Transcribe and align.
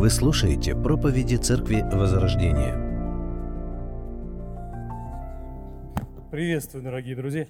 Вы 0.00 0.08
слушаете 0.08 0.74
проповеди 0.74 1.36
Церкви 1.36 1.82
Возрождения. 1.82 2.72
Приветствую, 6.30 6.82
дорогие 6.82 7.14
друзья. 7.14 7.46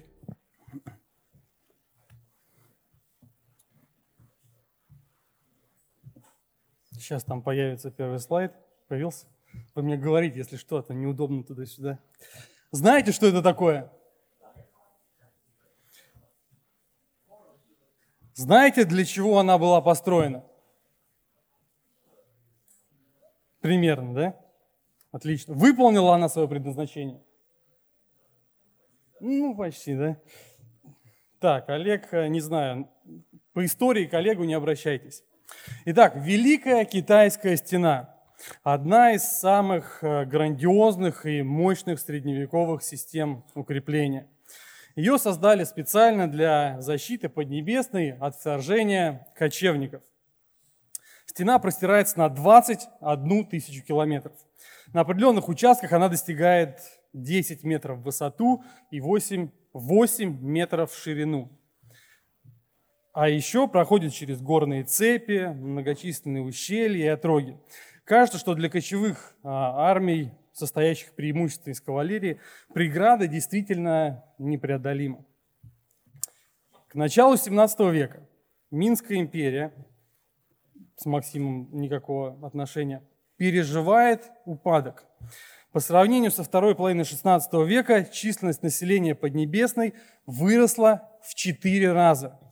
Сейчас 6.91 7.23
там 7.23 7.41
появится 7.41 7.89
первый 7.89 8.19
слайд. 8.19 8.51
Появился? 8.89 9.27
Вы 9.73 9.83
мне 9.83 9.95
говорите, 9.95 10.39
если 10.39 10.57
что-то 10.57 10.93
неудобно 10.93 11.45
туда-сюда. 11.45 11.99
Знаете, 12.71 13.13
что 13.13 13.27
это 13.27 13.41
такое? 13.41 13.89
Знаете, 18.33 18.83
для 18.83 19.05
чего 19.05 19.39
она 19.39 19.57
была 19.57 19.79
построена? 19.79 20.43
Примерно, 23.61 24.13
да? 24.13 24.35
Отлично. 25.11 25.53
Выполнила 25.53 26.15
она 26.15 26.29
свое 26.29 26.47
предназначение? 26.47 27.21
Ну, 29.19 29.55
почти, 29.55 29.95
да? 29.95 30.17
Так, 31.39 31.69
Олег, 31.69 32.13
э, 32.13 32.27
не 32.27 32.39
знаю, 32.39 32.89
по 33.53 33.63
истории 33.65 34.05
к 34.05 34.13
Олегу 34.13 34.43
не 34.43 34.53
обращайтесь. 34.53 35.23
Итак, 35.85 36.13
Великая 36.15 36.85
Китайская 36.85 37.55
стена– 37.57 38.15
одна 38.63 39.13
из 39.13 39.23
самых 39.23 40.03
э, 40.03 40.25
грандиозных 40.25 41.25
и 41.25 41.41
мощных 41.41 41.99
средневековых 41.99 42.83
систем 42.83 43.43
укрепления. 43.53 44.27
Ее 44.95 45.17
создали 45.17 45.63
специально 45.63 46.29
для 46.29 46.81
защиты 46.81 47.29
Поднебесной 47.29 48.11
от 48.11 48.35
вторжения 48.35 49.27
кочевников. 49.35 50.03
Стена 51.31 51.59
простирается 51.59 52.19
на 52.19 52.27
21 52.27 53.45
тысячу 53.45 53.85
километров. 53.85 54.35
На 54.91 54.99
определенных 54.99 55.47
участках 55.47 55.93
она 55.93 56.09
достигает 56.09 56.81
10 57.13 57.63
метров 57.63 57.99
в 57.99 58.03
высоту 58.03 58.65
и 58.91 58.99
8, 58.99 59.49
8 59.71 60.41
метров 60.41 60.91
в 60.91 61.01
ширину. 61.01 61.57
А 63.13 63.29
еще 63.29 63.69
проходит 63.69 64.11
через 64.11 64.41
горные 64.41 64.83
цепи, 64.83 65.53
многочисленные 65.55 66.43
ущелья 66.43 67.05
и 67.05 67.07
отроги. 67.07 67.57
Кажется, 68.03 68.37
что 68.37 68.53
для 68.53 68.69
кочевых 68.69 69.33
а, 69.41 69.89
армий, 69.89 70.33
состоящих 70.51 71.13
преимущественно 71.13 71.71
из 71.71 71.79
кавалерии, 71.79 72.41
преграда 72.73 73.27
действительно 73.27 74.25
непреодолима. 74.37 75.23
К 76.89 76.95
началу 76.95 77.37
17 77.37 77.79
века 77.93 78.27
Минская 78.69 79.17
империя, 79.17 79.73
с 81.01 81.05
Максимом 81.05 81.69
никакого 81.71 82.45
отношения, 82.45 83.03
переживает 83.37 84.31
упадок. 84.45 85.05
По 85.71 85.79
сравнению 85.79 86.31
со 86.31 86.43
второй 86.43 86.75
половиной 86.75 87.03
XVI 87.03 87.65
века 87.65 88.05
численность 88.05 88.63
населения 88.63 89.15
Поднебесной 89.15 89.93
выросла 90.25 91.09
в 91.21 91.35
четыре 91.35 91.91
раза– 91.91 92.39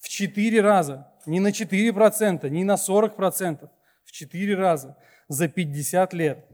в 0.00 0.08
4 0.08 0.60
раза. 0.60 1.12
Не 1.26 1.40
на 1.40 1.48
4%, 1.48 2.48
не 2.48 2.64
на 2.64 2.74
40%, 2.74 3.68
в 4.04 4.12
4 4.12 4.54
раза 4.54 4.96
за 5.28 5.48
50 5.48 6.14
лет. 6.14 6.44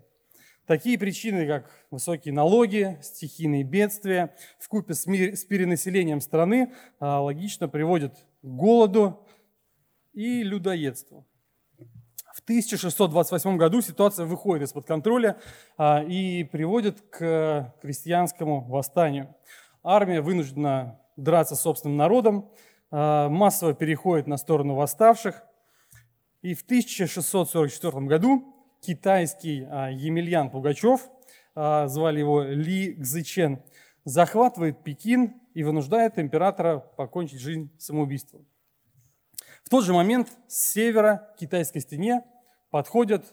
Такие 0.67 0.99
причины, 0.99 1.47
как 1.47 1.71
высокие 1.91 2.33
налоги, 2.33 2.99
стихийные 3.03 3.65
бедствия, 3.65 4.35
в 4.59 4.69
купе 4.69 4.95
с, 4.95 5.07
с 5.07 5.45
перенаселением 5.45 6.21
страны, 6.21 6.73
а, 6.99 7.21
логично 7.21 7.69
приводят 7.69 8.17
к 8.17 8.47
голоду 8.47 9.27
и 10.15 10.43
людоедству. 10.43 11.27
В 12.35 12.41
1628 12.41 13.57
году 13.57 13.81
ситуация 13.81 14.27
выходит 14.27 14.69
из-под 14.69 14.87
контроля 14.87 15.39
а, 15.77 16.03
и 16.03 16.43
приводит 16.43 17.01
к 17.01 17.73
крестьянскому 17.81 18.63
восстанию. 18.63 19.35
Армия 19.85 20.21
вынуждена 20.21 21.01
драться 21.17 21.55
с 21.55 21.61
собственным 21.61 21.97
народом, 21.97 22.51
а, 22.91 23.29
массово 23.29 23.73
переходит 23.73 24.27
на 24.27 24.37
сторону 24.37 24.75
восставших. 24.75 25.45
И 26.43 26.55
в 26.55 26.63
1644 26.63 28.01
году 28.07 28.53
китайский 28.81 29.65
а, 29.71 29.91
Емельян 29.91 30.51
Пугачев, 30.51 31.09
звали 31.55 32.19
его 32.19 32.43
Ли 32.43 33.01
Цзычен, 33.01 33.63
захватывает 34.05 34.83
Пекин 34.83 35.41
и 35.55 35.63
вынуждает 35.63 36.19
императора 36.19 36.81
покончить 36.81 37.39
жизнь 37.39 37.71
самоубийством. 37.79 38.45
В 39.65 39.71
тот 39.71 39.85
же 39.85 39.95
момент 39.95 40.29
с 40.47 40.73
севера 40.73 41.33
к 41.35 41.39
китайской 41.39 41.81
стене 41.81 42.23
подходят 42.71 43.25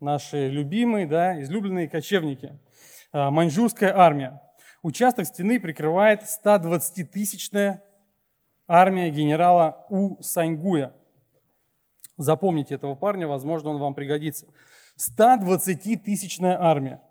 наши 0.00 0.48
любимые, 0.48 1.06
да, 1.06 1.40
излюбленные 1.42 1.88
кочевники, 1.88 2.58
маньчжурская 3.12 3.94
армия. 3.94 4.42
Участок 4.82 5.26
стены 5.26 5.60
прикрывает 5.60 6.22
120-тысячная 6.22 7.82
армия 8.66 9.10
генерала 9.10 9.84
У 9.90 10.22
Саньгуя. 10.22 10.94
Запомните 12.16 12.74
этого 12.74 12.94
парня, 12.94 13.28
возможно, 13.28 13.70
он 13.70 13.78
вам 13.78 13.94
пригодится. 13.94 14.46
120-тысячная 14.96 16.56
армия. 16.58 17.02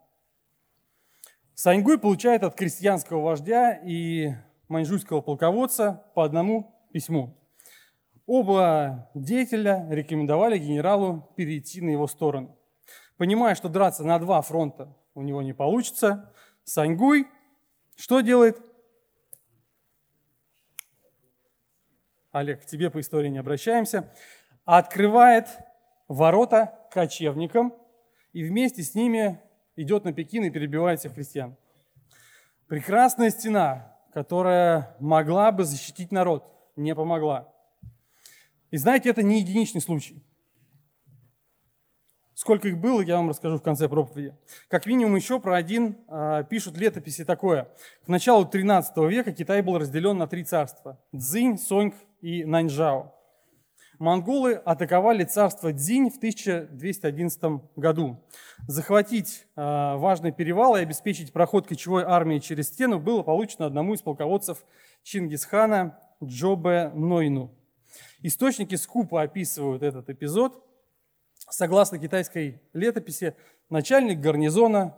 Саньгуй 1.54 2.00
получает 2.00 2.44
от 2.44 2.56
крестьянского 2.56 3.22
вождя 3.22 3.74
и 3.74 4.34
маньчжурского 4.68 5.22
полководца 5.22 6.04
по 6.16 6.24
одному 6.24 6.76
письму. 6.92 7.38
Оба 8.28 9.10
деятеля 9.16 9.88
рекомендовали 9.90 10.60
генералу 10.60 11.34
перейти 11.36 11.82
на 11.82 11.90
его 11.90 12.06
сторону. 12.08 12.56
Понимая, 13.18 13.56
что 13.56 13.70
драться 13.70 14.04
на 14.04 14.20
два 14.20 14.42
фронта 14.42 14.96
у 15.16 15.24
него 15.24 15.42
не 15.42 15.54
получится, 15.54 16.32
Саньгуй 16.64 17.26
что 17.98 18.22
делает? 18.22 18.62
Олег, 22.32 22.62
к 22.62 22.66
тебе 22.66 22.92
по 22.92 23.00
истории 23.00 23.30
не 23.30 23.40
обращаемся, 23.40 24.14
открывает 24.66 25.48
ворота 26.08 26.78
кочевникам 26.92 27.74
и 28.34 28.44
вместе 28.44 28.84
с 28.84 28.94
ними 28.94 29.42
идет 29.76 30.04
на 30.04 30.14
Пекин 30.14 30.44
и 30.44 30.52
перебивает 30.52 31.00
всех 31.00 31.14
христиан. 31.14 31.58
Прекрасная 32.68 33.32
стена, 33.32 33.98
которая 34.14 34.96
могла 35.00 35.52
бы 35.52 35.64
защитить 35.64 36.12
народ, 36.12 36.46
не 36.76 36.94
помогла. 36.94 37.52
И 38.72 38.78
знаете, 38.78 39.10
это 39.10 39.24
не 39.24 39.40
единичный 39.40 39.82
случай. 39.82 40.24
Сколько 42.34 42.68
их 42.68 42.78
было, 42.78 43.02
я 43.02 43.18
вам 43.18 43.30
расскажу 43.30 43.58
в 43.58 43.64
конце 43.64 43.90
проповеди. 43.90 44.36
Как 44.68 44.86
минимум 44.86 45.16
еще 45.16 45.40
про 45.40 45.56
один 45.56 45.98
э, 46.08 46.44
пишут 46.48 46.78
летописи 46.78 47.26
такое. 47.26 47.68
К 48.06 48.10
началу 48.10 48.46
13 48.46 48.96
века 49.10 49.32
Китай 49.32 49.64
был 49.64 49.80
разделен 49.80 50.20
на 50.20 50.28
три 50.28 50.44
царства– 50.44 51.00
Цзинь, 51.16 51.58
Сонг 51.58 51.96
и 52.22 52.46
Наньжао. 52.46 53.12
Монголы 53.98 54.54
атаковали 54.54 55.24
царство 55.24 55.74
Дзинь 55.74 56.12
в 56.12 56.18
1211 56.18 57.42
году. 57.76 58.24
Захватить 58.68 59.48
э, 59.56 59.96
важный 59.96 60.32
перевал 60.32 60.76
и 60.76 60.82
обеспечить 60.82 61.34
проход 61.34 61.66
кочевой 61.66 62.04
армии 62.04 62.38
через 62.38 62.68
стену 62.68 63.00
было 63.00 63.24
получено 63.24 63.66
одному 63.66 63.96
из 63.96 64.04
полководцев 64.04 64.64
Чингисхана 65.02 65.98
Джобе 66.24 66.92
Нойну. 66.94 67.52
Источники 68.22 68.76
скупо 68.76 69.22
описывают 69.22 69.84
этот 69.84 70.10
эпизод. 70.10 70.64
Согласно 71.38 72.00
китайской 72.00 72.62
летописи, 72.74 73.36
начальник 73.70 74.20
гарнизона 74.20 74.98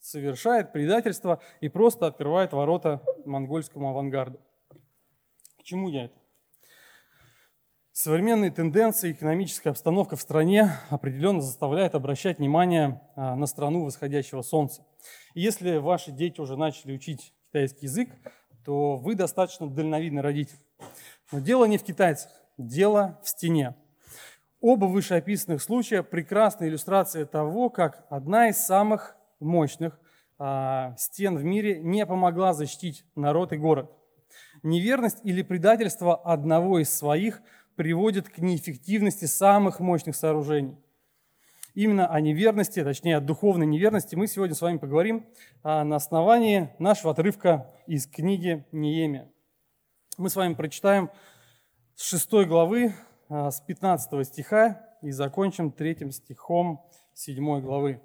совершает 0.00 0.72
предательство 0.72 1.40
и 1.60 1.68
просто 1.68 2.06
открывает 2.06 2.52
ворота 2.52 3.02
монгольскому 3.24 3.90
авангарду. 3.90 4.40
К 5.58 5.62
чему 5.62 5.88
я 5.88 6.06
это? 6.06 6.14
Современные 7.92 8.50
тенденции, 8.50 9.12
экономическая 9.12 9.70
обстановка 9.70 10.16
в 10.16 10.20
стране 10.20 10.70
определенно 10.90 11.40
заставляет 11.40 11.94
обращать 11.94 12.38
внимание 12.38 13.00
а, 13.16 13.34
на 13.36 13.46
страну 13.46 13.84
восходящего 13.84 14.42
солнца. 14.42 14.84
И 15.32 15.40
если 15.40 15.78
ваши 15.78 16.12
дети 16.12 16.38
уже 16.38 16.58
начали 16.58 16.92
учить 16.92 17.32
китайский 17.46 17.86
язык, 17.86 18.10
то 18.66 18.96
вы 18.96 19.14
достаточно 19.14 19.66
дальновидный 19.66 20.20
родитель. 20.20 20.58
Но 21.32 21.40
дело 21.40 21.64
не 21.64 21.78
в 21.78 21.82
китайцах, 21.82 22.30
дело 22.58 23.20
в 23.22 23.28
стене. 23.28 23.74
Оба 24.60 24.86
вышеописанных 24.86 25.62
случая– 25.62 26.02
прекрасная 26.04 26.68
иллюстрация 26.68 27.26
того, 27.26 27.70
как 27.70 28.06
одна 28.10 28.48
из 28.48 28.58
самых 28.58 29.16
мощных 29.40 29.98
а, 30.38 30.94
стен 30.96 31.36
в 31.36 31.44
мире 31.44 31.80
не 31.80 32.06
помогла 32.06 32.52
защитить 32.52 33.04
народ 33.14 33.52
и 33.52 33.56
город. 33.56 33.90
Неверность 34.62 35.18
или 35.24 35.42
предательство 35.42 36.16
одного 36.16 36.78
из 36.78 36.92
своих– 36.92 37.42
приводит 37.76 38.28
к 38.28 38.38
неэффективности 38.38 39.26
самых 39.26 39.78
мощных 39.80 40.16
сооружений. 40.16 40.76
Именно 41.74 42.06
о 42.06 42.20
неверности, 42.20 42.82
точнее 42.82 43.18
о 43.18 43.20
духовной 43.20 43.66
неверности 43.66 44.16
мы 44.16 44.26
сегодня 44.26 44.54
с 44.54 44.62
вами 44.62 44.78
поговорим 44.78 45.26
а, 45.62 45.84
на 45.84 45.96
основании 45.96 46.70
нашего 46.78 47.12
отрывка 47.12 47.70
из 47.86 48.06
книги 48.06 48.64
Неемия. 48.72 49.30
Мы 50.18 50.30
с 50.30 50.36
вами 50.36 50.54
прочитаем 50.54 51.10
с 51.94 52.08
6 52.08 52.46
главы 52.46 52.94
а, 53.28 53.50
с 53.50 53.60
15 53.60 54.26
стиха 54.26 54.80
и 55.02 55.10
закончим 55.10 55.70
третьим 55.70 56.10
стихом 56.10 56.88
7 57.12 57.60
главы. 57.60 58.00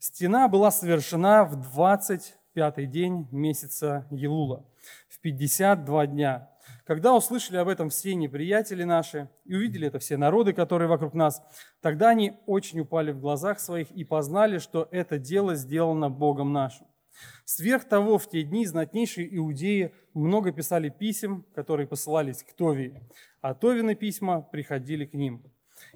Стена 0.00 0.48
была 0.48 0.72
совершена 0.72 1.44
в 1.44 1.60
25-й 1.60 2.86
день 2.86 3.28
месяца 3.30 4.08
Елула, 4.10 4.66
в 5.08 5.20
52 5.20 6.06
дня. 6.08 6.50
Когда 6.84 7.14
услышали 7.14 7.58
об 7.58 7.68
этом 7.68 7.88
все 7.88 8.16
неприятели 8.16 8.82
наши 8.82 9.30
и 9.44 9.54
увидели 9.54 9.86
это 9.86 10.00
все 10.00 10.16
народы, 10.16 10.54
которые 10.54 10.88
вокруг 10.88 11.14
нас, 11.14 11.40
тогда 11.80 12.08
они 12.08 12.32
очень 12.46 12.80
упали 12.80 13.12
в 13.12 13.20
глазах 13.20 13.60
своих 13.60 13.92
и 13.92 14.02
познали, 14.02 14.58
что 14.58 14.88
это 14.90 15.20
дело 15.20 15.54
сделано 15.54 16.10
Богом 16.10 16.52
нашим. 16.52 16.88
Сверх 17.44 17.84
того, 17.84 18.18
в 18.18 18.28
те 18.28 18.42
дни 18.42 18.66
знатнейшие 18.66 19.36
иудеи 19.36 19.94
много 20.18 20.52
писали 20.52 20.88
писем, 20.88 21.44
которые 21.54 21.86
посылались 21.86 22.42
к 22.42 22.52
Товии, 22.52 23.00
а 23.40 23.54
Товины 23.54 23.94
письма 23.94 24.42
приходили 24.42 25.06
к 25.06 25.14
ним. 25.14 25.42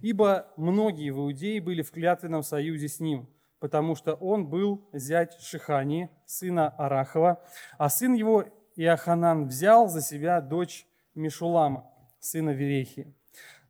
Ибо 0.01 0.47
многие 0.57 1.11
в 1.11 1.19
Иудее 1.19 1.61
были 1.61 1.83
в 1.83 1.91
клятвенном 1.91 2.43
союзе 2.43 2.89
с 2.89 3.01
ним, 3.01 3.29
потому 3.59 3.95
что 3.97 4.15
он 4.15 4.47
был 4.47 4.89
зять 4.93 5.41
Шихани, 5.41 6.09
сына 6.25 6.69
Арахова, 6.69 7.43
а 7.79 7.89
сын 7.89 8.15
его 8.15 8.45
Иоханан 8.77 9.47
взял 9.47 9.89
за 9.89 10.01
себя 10.01 10.41
дочь 10.41 10.87
Мишулама, 11.15 11.91
сына 12.21 12.51
Верехи. 12.51 13.15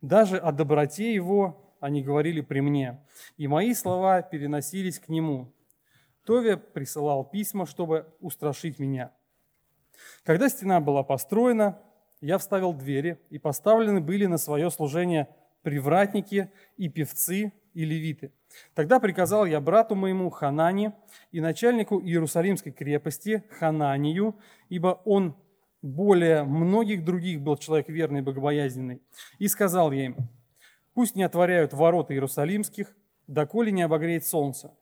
Даже 0.01 0.37
о 0.37 0.51
доброте 0.51 1.13
его 1.13 1.75
они 1.79 2.01
говорили 2.01 2.41
при 2.41 2.61
мне, 2.61 3.03
и 3.37 3.47
мои 3.47 3.73
слова 3.73 4.21
переносились 4.21 4.99
к 4.99 5.09
нему, 5.09 5.53
Тове 6.25 6.55
присылал 6.55 7.25
письма, 7.25 7.65
чтобы 7.65 8.07
устрашить 8.21 8.79
меня. 8.79 9.11
Когда 10.23 10.49
стена 10.49 10.79
была 10.79 11.03
построена, 11.03 11.79
я 12.21 12.37
вставил 12.37 12.73
двери, 12.73 13.19
и 13.29 13.37
поставлены 13.37 13.99
были 13.99 14.25
на 14.25 14.37
свое 14.37 14.71
служение 14.71 15.27
привратники 15.61 16.49
и 16.77 16.89
певцы 16.89 17.51
и 17.73 17.85
левиты. 17.85 18.31
Тогда 18.75 18.99
приказал 18.99 19.45
я 19.45 19.59
брату 19.59 19.95
моему 19.95 20.29
Ханане 20.29 20.93
и 21.31 21.41
начальнику 21.41 21.99
Иерусалимской 22.01 22.71
крепости 22.71 23.43
Хананию, 23.59 24.35
ибо 24.69 25.01
он 25.05 25.35
более 25.81 26.43
многих 26.43 27.03
других 27.03 27.41
был 27.41 27.57
человек 27.57 27.89
верный 27.89 28.19
и 28.19 28.23
богобоязненный, 28.23 29.01
и 29.39 29.47
сказал 29.47 29.91
я 29.91 30.05
им, 30.05 30.29
пусть 30.93 31.15
не 31.15 31.23
отворяют 31.23 31.73
ворота 31.73 32.13
Иерусалимских, 32.13 32.95
доколе 33.27 33.71
не 33.71 33.81
обогреет 33.81 34.25
солнце, 34.25 34.73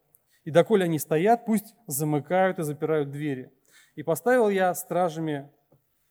и 0.43 0.51
доколе 0.51 0.85
они 0.85 0.99
стоят, 0.99 1.45
пусть 1.45 1.73
замыкают 1.87 2.59
и 2.59 2.63
запирают 2.63 3.09
двери. 3.09 3.51
И 3.95 4.03
поставил 4.03 4.49
я 4.49 4.73
стражами 4.73 5.51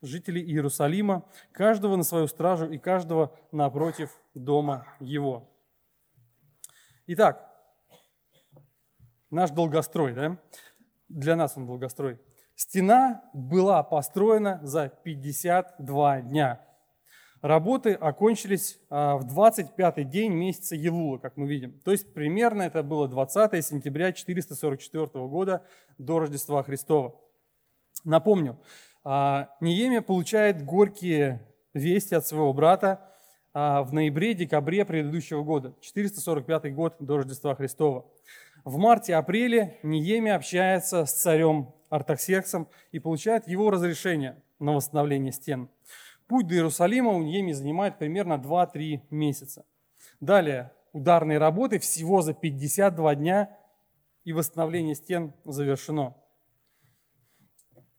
жителей 0.03 0.43
Иерусалима, 0.43 1.25
каждого 1.53 1.97
на 1.97 2.05
свою 2.05 2.27
стражу 2.27 2.71
и 2.71 2.79
каждого 2.79 3.37
напротив 3.53 4.11
дома 4.35 4.87
его. 4.99 5.49
Итак, 7.07 7.51
наш 9.31 9.51
долгострой, 9.51 10.15
да? 10.15 10.39
Для 11.09 11.37
нас 11.37 11.57
он 11.57 11.67
долгострой. 11.67 12.21
Стена 12.55 13.25
была 13.33 13.83
построена 13.83 14.61
за 14.63 14.89
52 14.89 16.21
дня. 16.23 16.61
Работы 17.41 17.95
окончились 17.95 18.79
а, 18.91 19.17
в 19.17 19.27
25-й 19.27 20.05
день 20.05 20.33
месяца 20.35 20.77
Елула, 20.77 21.17
как 21.17 21.39
мы 21.39 21.49
видим. 21.49 21.81
То 21.81 21.91
есть 21.91 22.13
примерно 22.13 22.63
это 22.63 22.83
было 22.83 23.09
20 23.09 23.65
сентября 23.65 24.13
444 24.13 25.27
года 25.27 25.65
до 25.97 26.19
Рождества 26.19 26.63
Христова. 26.63 27.19
Напомню, 28.05 28.59
а, 29.05 29.51
Ниемия 29.61 30.03
получает 30.03 30.65
горькие 30.65 31.47
вести 31.75 32.15
от 32.15 32.27
своего 32.27 32.53
брата 32.53 33.01
а, 33.53 33.83
в 33.83 33.93
ноябре-декабре 33.93 34.85
предыдущего 34.85 35.43
года, 35.43 35.75
445 35.81 36.75
год 36.75 36.97
до 36.99 37.19
Рождества 37.19 37.55
Христова. 37.55 38.07
В 38.65 38.77
марте-апреле 38.79 39.79
Ниемия 39.83 40.37
общается 40.37 41.05
с 41.07 41.13
царем 41.13 41.73
Артаксерксом 41.89 42.69
и 42.93 42.99
получает 42.99 43.49
его 43.49 43.71
разрешение 43.71 44.43
на 44.59 44.73
восстановление 44.73 45.33
стен– 45.33 45.69
Путь 46.31 46.47
до 46.47 46.55
Иерусалима 46.55 47.11
у 47.11 47.23
Ньеми 47.25 47.51
занимает 47.51 47.99
примерно 47.99 48.35
2-3 48.35 49.01
месяца. 49.11 49.67
Далее, 50.21 50.71
ударные 50.93 51.39
работы 51.39 51.81
всего 51.81 52.23
за 52.23 52.35
52 52.35 53.15
дня 53.17 53.59
и 54.23 54.33
восстановление 54.33 54.95
стен 54.95 55.33
завершено. 55.45 56.15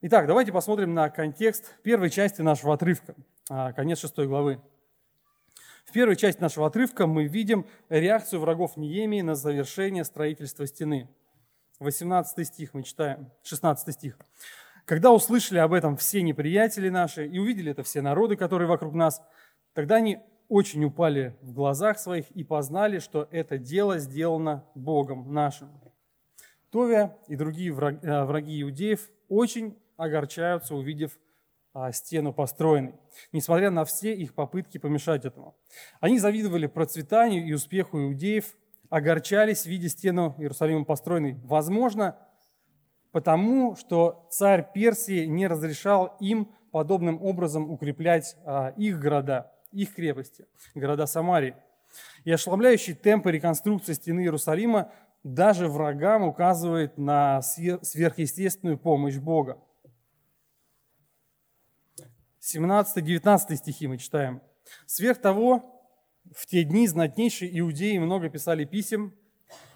Итак, 0.03 0.25
давайте 0.25 0.51
посмотрим 0.51 0.95
на 0.95 1.11
контекст 1.11 1.75
первой 1.83 2.09
части 2.09 2.41
нашего 2.41 2.73
отрывка, 2.73 3.13
а, 3.51 3.71
конец 3.71 3.99
6 3.99 4.25
главы. 4.25 4.59
В 5.85 5.91
первой 5.91 6.15
части 6.15 6.41
нашего 6.41 6.65
отрывка 6.65 7.05
мы 7.05 7.25
видим 7.25 7.67
реакцию 7.87 8.39
врагов 8.39 8.77
Ниемии 8.77 9.21
на 9.21 9.35
завершение 9.35 10.03
строительства 10.03 10.65
стены. 10.65 11.07
18 11.77 12.47
стих 12.47 12.73
мы 12.73 12.81
читаем, 12.81 13.31
16 13.43 13.93
стих. 13.93 14.17
Когда 14.85 15.11
услышали 15.11 15.59
об 15.59 15.71
этом 15.71 15.95
все 15.97 16.23
неприятели 16.23 16.89
наши 16.89 17.27
и 17.27 17.37
увидели 17.37 17.69
это 17.69 17.83
все 17.83 18.01
народы, 18.01 18.35
которые 18.35 18.67
вокруг 18.67 18.95
нас, 18.95 19.21
тогда 19.73 19.97
они 19.97 20.17
очень 20.49 20.83
упали 20.83 21.37
в 21.43 21.53
глазах 21.53 21.99
своих 21.99 22.31
и 22.31 22.43
познали, 22.43 22.97
что 22.97 23.27
это 23.29 23.59
дело 23.59 23.99
сделано 23.99 24.65
Богом 24.73 25.31
нашим. 25.31 25.69
Товия 26.71 27.15
и 27.27 27.35
другие 27.35 27.69
э, 27.69 28.23
враги 28.23 28.63
иудеев 28.63 29.07
очень 29.29 29.77
огорчаются, 29.97 30.75
увидев 30.75 31.19
а, 31.73 31.91
стену 31.91 32.33
построенной, 32.33 32.95
несмотря 33.31 33.71
на 33.71 33.85
все 33.85 34.13
их 34.13 34.33
попытки 34.33 34.77
помешать 34.77 35.25
этому. 35.25 35.55
Они 35.99 36.19
завидовали 36.19 36.67
процветанию 36.67 37.45
и 37.45 37.53
успеху 37.53 37.97
иудеев, 37.99 38.55
огорчались, 38.89 39.65
видя 39.65 39.87
стену 39.87 40.35
Иерусалима 40.37 40.83
построенной. 40.83 41.39
Возможно, 41.43 42.17
потому 43.11 43.75
что 43.77 44.27
царь 44.29 44.67
Персии 44.73 45.25
не 45.25 45.47
разрешал 45.47 46.17
им 46.19 46.51
подобным 46.71 47.21
образом 47.23 47.69
укреплять 47.69 48.35
а, 48.45 48.73
их 48.75 48.99
города, 48.99 49.51
их 49.71 49.93
крепости, 49.95 50.45
города 50.75 51.05
Самарии. 51.05 51.55
И 52.23 52.31
ошеломляющий 52.31 52.93
темп 52.93 53.27
реконструкции 53.27 53.93
стены 53.93 54.21
Иерусалима 54.21 54.91
даже 55.23 55.67
врагам 55.67 56.23
указывает 56.23 56.97
на 56.97 57.41
сверхъестественную 57.41 58.77
помощь 58.77 59.17
Бога. 59.17 59.57
17-19 62.41 63.55
стихи 63.55 63.85
мы 63.85 63.97
читаем. 63.97 64.41
«Сверх 64.87 65.19
того, 65.19 65.83
в 66.35 66.47
те 66.47 66.63
дни 66.63 66.87
знатнейшие 66.87 67.59
иудеи 67.59 67.99
много 67.99 68.29
писали 68.29 68.65
писем, 68.65 69.13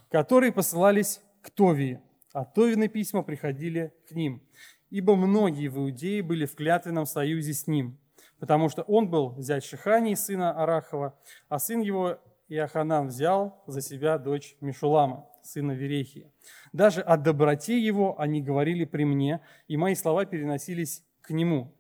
которые 0.10 0.51
посылались 0.51 1.22
к 1.43 1.51
Товии, 1.51 2.01
а 2.34 2.43
Товины 2.43 2.88
письма 2.88 3.22
приходили 3.22 3.93
к 4.10 4.13
ним, 4.13 4.41
ибо 4.89 5.15
многие 5.15 5.67
в 5.67 5.77
Иудее 5.77 6.24
были 6.24 6.45
в 6.45 6.55
клятвенном 6.55 7.05
союзе 7.05 7.53
с 7.53 7.67
ним, 7.67 8.00
потому 8.39 8.69
что 8.69 8.81
он 8.84 9.10
был 9.10 9.36
зять 9.38 9.63
Шихании, 9.63 10.15
сына 10.15 10.51
Арахова, 10.51 11.17
а 11.50 11.60
сын 11.60 11.81
его 11.81 12.17
Иоханан 12.48 13.07
взял 13.07 13.63
за 13.67 13.81
себя 13.81 14.17
дочь 14.17 14.57
Мишулама, 14.60 15.27
сына 15.43 15.74
Верехии. 15.74 16.31
Даже 16.74 17.01
о 17.01 17.17
доброте 17.17 17.79
его 17.79 18.19
они 18.19 18.41
говорили 18.41 18.86
при 18.86 19.03
мне, 19.03 19.41
и 19.67 19.77
мои 19.77 19.93
слова 19.93 20.25
переносились 20.25 21.03
к 21.22 21.29
нему. 21.29 21.75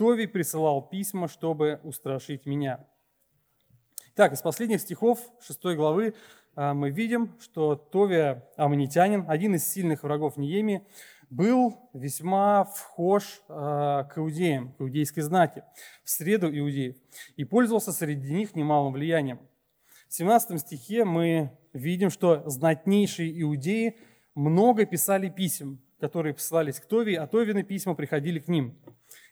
Тови 0.00 0.24
присылал 0.24 0.80
письма, 0.88 1.28
чтобы 1.28 1.78
устрашить 1.84 2.46
меня. 2.46 2.86
Так, 4.14 4.32
из 4.32 4.40
последних 4.40 4.80
стихов 4.80 5.20
6 5.42 5.62
главы 5.76 6.14
а, 6.54 6.72
мы 6.72 6.88
видим, 6.88 7.36
что 7.38 7.74
Товия 7.74 8.48
Амнитянин, 8.56 9.26
один 9.28 9.56
из 9.56 9.70
сильных 9.70 10.02
врагов 10.02 10.38
Ниеми, 10.38 10.86
был 11.28 11.90
весьма 11.92 12.64
вхож 12.64 13.42
а, 13.50 14.04
к 14.04 14.16
иудеям, 14.16 14.72
к 14.72 14.80
иудейской 14.80 15.22
знати, 15.22 15.64
в 16.02 16.08
среду 16.08 16.48
иудеев, 16.48 16.96
и 17.36 17.44
пользовался 17.44 17.92
среди 17.92 18.32
них 18.32 18.56
немалым 18.56 18.94
влиянием. 18.94 19.38
В 20.08 20.14
17 20.14 20.58
стихе 20.62 21.04
мы 21.04 21.50
видим, 21.74 22.08
что 22.08 22.48
знатнейшие 22.48 23.38
иудеи 23.42 23.98
много 24.34 24.86
писали 24.86 25.28
писем, 25.28 25.78
которые 26.00 26.34
посылались 26.34 26.80
к 26.80 26.86
Товии, 26.86 27.14
а 27.14 27.26
Товины 27.26 27.62
письма 27.62 27.94
приходили 27.94 28.38
к 28.38 28.48
ним. 28.48 28.76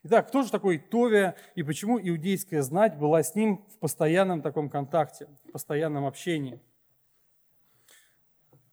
Итак, 0.04 0.28
кто 0.28 0.42
же 0.42 0.50
такой 0.50 0.78
Товия 0.78 1.34
и 1.54 1.62
почему 1.62 1.98
иудейская 2.00 2.62
знать 2.62 2.96
была 2.96 3.22
с 3.22 3.34
ним 3.34 3.64
в 3.74 3.78
постоянном 3.78 4.42
таком 4.42 4.70
контакте, 4.70 5.26
в 5.48 5.52
постоянном 5.52 6.06
общении? 6.06 6.60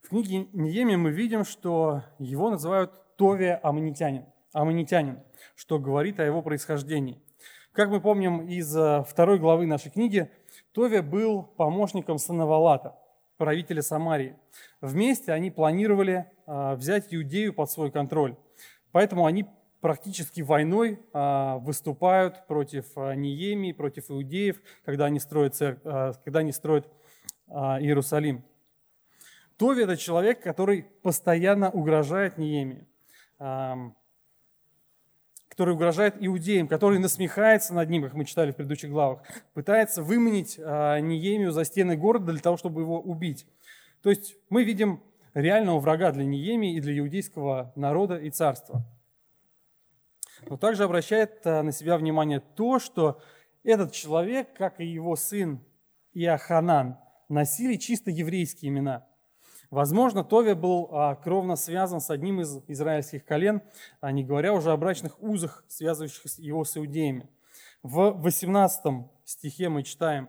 В 0.02 0.10
книге 0.10 0.46
Ниеми 0.52 0.94
мы 0.94 1.10
видим, 1.10 1.44
что 1.44 2.04
его 2.18 2.50
называют 2.50 2.92
Товия 3.16 3.58
Аммонитянин, 3.62 4.24
Аммонитянин, 4.52 5.20
что 5.56 5.80
говорит 5.80 6.20
о 6.20 6.24
его 6.24 6.42
происхождении. 6.42 7.20
Как 7.72 7.90
мы 7.90 8.00
помним 8.00 8.46
из 8.46 8.74
э, 8.76 9.04
второй 9.06 9.38
главы 9.38 9.66
нашей 9.66 9.90
книги, 9.90 10.30
Товия 10.72 11.02
был 11.02 11.42
помощником 11.42 12.18
Санавалата, 12.18 12.96
правителя 13.36 13.82
Самарии. 13.82 14.36
Вместе 14.80 15.32
они 15.32 15.50
планировали 15.50 16.30
э, 16.46 16.74
взять 16.74 17.14
Иудею 17.14 17.52
под 17.52 17.70
свой 17.70 17.90
контроль. 17.90 18.36
Поэтому 18.92 19.26
они 19.26 19.46
практически 19.86 20.40
войной 20.40 20.98
а, 21.12 21.58
выступают 21.58 22.46
против 22.48 22.86
а, 22.96 23.14
Ниемии, 23.14 23.70
против 23.70 24.10
иудеев, 24.10 24.60
когда 24.84 25.04
они 25.04 25.20
строят, 25.20 25.54
церк... 25.54 25.80
а, 25.84 26.12
когда 26.24 26.40
они 26.40 26.50
строят 26.50 26.88
Иерусалим. 27.48 28.44
Тови– 29.56 29.82
это 29.84 29.96
человек, 29.96 30.42
который 30.42 30.82
постоянно 31.02 31.70
угрожает 31.70 32.38
Ниемии, 32.38 32.88
который 35.56 35.74
угрожает 35.74 36.16
иудеям, 36.20 36.68
который 36.68 36.98
насмехается 36.98 37.74
над 37.74 37.90
ним, 37.90 38.02
как 38.02 38.14
мы 38.14 38.24
читали 38.24 38.52
в 38.52 38.56
предыдущих 38.56 38.90
главах, 38.90 39.22
пытается 39.54 40.02
выманить 40.02 40.58
Ниемию 40.58 41.50
за 41.50 41.64
стены 41.64 41.96
города 41.96 42.30
для 42.30 42.40
того, 42.40 42.58
чтобы 42.58 42.82
его 42.82 43.00
убить. 43.00 43.46
То 44.02 44.10
есть 44.10 44.36
мы 44.50 44.64
видим 44.64 45.02
реального 45.32 45.80
врага 45.80 46.12
для 46.12 46.24
Ниемии 46.24 46.76
и 46.76 46.80
для 46.80 46.98
иудейского 46.98 47.72
народа 47.74 48.18
и 48.18 48.30
царства– 48.30 48.84
но 50.42 50.56
также 50.56 50.84
обращает 50.84 51.44
э, 51.44 51.62
на 51.62 51.72
себя 51.72 51.96
внимание 51.96 52.40
то, 52.40 52.78
что 52.78 53.20
этот 53.64 53.92
человек, 53.92 54.52
как 54.54 54.80
и 54.80 54.86
его 54.86 55.16
сын 55.16 55.64
Иоханан, 56.12 56.98
носили 57.28 57.76
чисто 57.76 58.10
еврейские 58.10 58.70
имена. 58.70 59.06
Возможно, 59.70 60.22
Тови 60.22 60.54
был 60.54 60.88
а, 60.92 61.14
кровно 61.16 61.56
связан 61.56 62.00
с 62.00 62.10
одним 62.10 62.40
из 62.40 62.62
израильских 62.68 63.24
колен, 63.24 63.62
а 64.00 64.12
не 64.12 64.24
говоря 64.24 64.52
уже 64.52 64.70
о 64.70 64.76
брачных 64.76 65.20
узах, 65.20 65.64
связывающих 65.68 66.38
его 66.38 66.64
с 66.64 66.76
иудеями. 66.76 67.28
В 67.82 68.12
18 68.12 69.06
стихе 69.24 69.68
мы 69.68 69.82
читаем, 69.82 70.28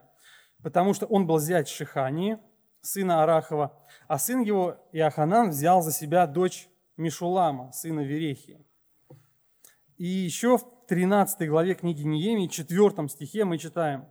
«Потому 0.64 0.94
что 0.94 1.06
он 1.06 1.28
был 1.28 1.40
зять 1.40 1.68
Шихании, 1.68 2.40
сына 2.82 3.24
Арахова, 3.24 3.78
а 4.08 4.18
сын 4.18 4.42
его 4.42 4.78
Иоханан 4.92 5.50
взял 5.50 5.82
за 5.82 5.92
себя 5.92 6.26
дочь 6.26 6.68
Мишулама, 6.98 7.72
сына 7.72 8.02
Верехии». 8.02 8.66
И 9.98 10.06
еще 10.06 10.58
в 10.58 10.66
13 10.88 11.48
главе 11.50 11.76
книги 11.76 12.04
Неемии, 12.04 12.48
4 12.48 13.08
стихе 13.08 13.46
мы 13.46 13.58
читаем. 13.58 14.06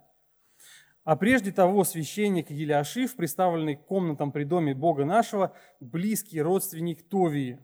«А 1.06 1.14
прежде 1.14 1.52
того 1.52 1.84
священник 1.84 2.50
Елиашив, 2.50 3.14
представленный 3.14 3.76
комнатам 3.76 4.32
при 4.32 4.42
доме 4.42 4.74
Бога 4.74 5.04
нашего, 5.04 5.54
близкий 5.78 6.42
родственник 6.42 7.08
Товии». 7.08 7.60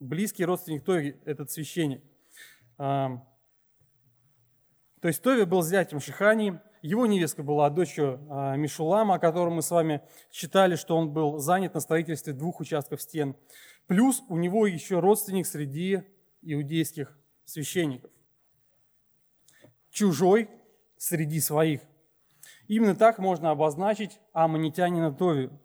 Близкий 0.00 0.46
родственник 0.46 0.82
Товии– 0.82 1.20
этот 1.26 1.50
священник. 1.50 2.02
А, 2.78 3.22
то 5.02 5.08
есть 5.08 5.22
Тови 5.22 5.44
был 5.44 5.62
зятем 5.62 6.00
Шихани, 6.00 6.60
его 6.80 7.04
невестка 7.04 7.42
была 7.42 7.68
дочерью 7.68 8.26
а, 8.30 8.56
Мишулама, 8.56 9.16
о 9.16 9.18
котором 9.18 9.56
мы 9.56 9.62
с 9.62 9.70
вами 9.70 10.00
читали, 10.30 10.76
что 10.76 10.96
он 10.96 11.12
был 11.12 11.40
занят 11.40 11.74
на 11.74 11.80
строительстве 11.80 12.32
двух 12.32 12.58
участков 12.58 13.02
стен. 13.02 13.36
Плюс 13.86 14.22
у 14.30 14.38
него 14.38 14.66
еще 14.66 14.98
родственник 14.98 15.46
среди 15.46 16.04
иудейских 16.40 17.18
священников. 17.44 18.10
Чужой 19.90 20.48
среди 20.96 21.38
своих. 21.38 21.82
Именно 22.72 22.94
так 22.94 23.18
можно 23.18 23.50
обозначить 23.50 24.18
аммонитянина 24.32 25.12
Товию. 25.12 25.60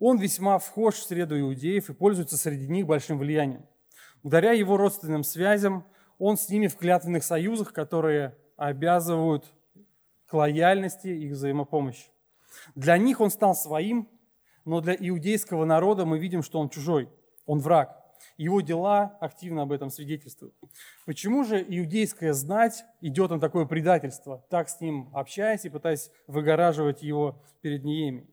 Он 0.00 0.18
весьма 0.18 0.58
вхож 0.58 0.96
в 0.96 1.06
среду 1.06 1.38
иудеев 1.38 1.90
и 1.90 1.94
пользуется 1.94 2.36
среди 2.36 2.66
них 2.66 2.88
большим 2.88 3.18
влиянием. 3.18 3.64
Благодаря 4.24 4.50
его 4.50 4.76
родственным 4.76 5.22
связям 5.22 5.84
он 6.18 6.36
с 6.36 6.48
ними 6.48 6.66
в 6.66 6.76
клятвенных 6.76 7.22
союзах, 7.22 7.72
которые 7.72 8.36
обязывают 8.56 9.44
к 10.26 10.34
лояльности 10.34 11.06
и 11.06 11.28
взаимопомощи. 11.28 12.10
Для 12.74 12.98
них 12.98 13.20
он 13.20 13.30
стал 13.30 13.54
своим, 13.54 14.08
но 14.64 14.80
для 14.80 14.96
иудейского 14.98 15.64
народа 15.64 16.04
мы 16.04 16.18
видим, 16.18 16.42
что 16.42 16.58
он 16.58 16.68
чужой, 16.68 17.08
он 17.46 17.60
враг. 17.60 17.99
Его 18.40 18.62
дела 18.62 19.18
активно 19.20 19.60
об 19.60 19.70
этом 19.70 19.90
свидетельствуют. 19.90 20.54
Почему 21.04 21.44
же 21.44 21.60
иудейская 21.60 22.32
знать 22.32 22.86
идет 23.02 23.28
на 23.28 23.38
такое 23.38 23.66
предательство, 23.66 24.46
так 24.48 24.70
с 24.70 24.80
ним 24.80 25.10
общаясь 25.12 25.66
и 25.66 25.68
пытаясь 25.68 26.10
выгораживать 26.26 27.02
его 27.02 27.44
перед 27.60 27.84
Нееми? 27.84 28.26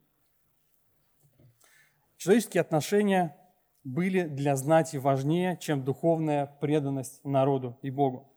Человеческие 2.15 2.61
отношения 2.61 3.35
были 3.83 4.27
для 4.27 4.55
знати 4.55 4.95
важнее, 4.95 5.57
чем 5.57 5.83
духовная 5.83 6.57
преданность 6.61 7.21
народу 7.25 7.77
и 7.81 7.89
Богу. 7.89 8.31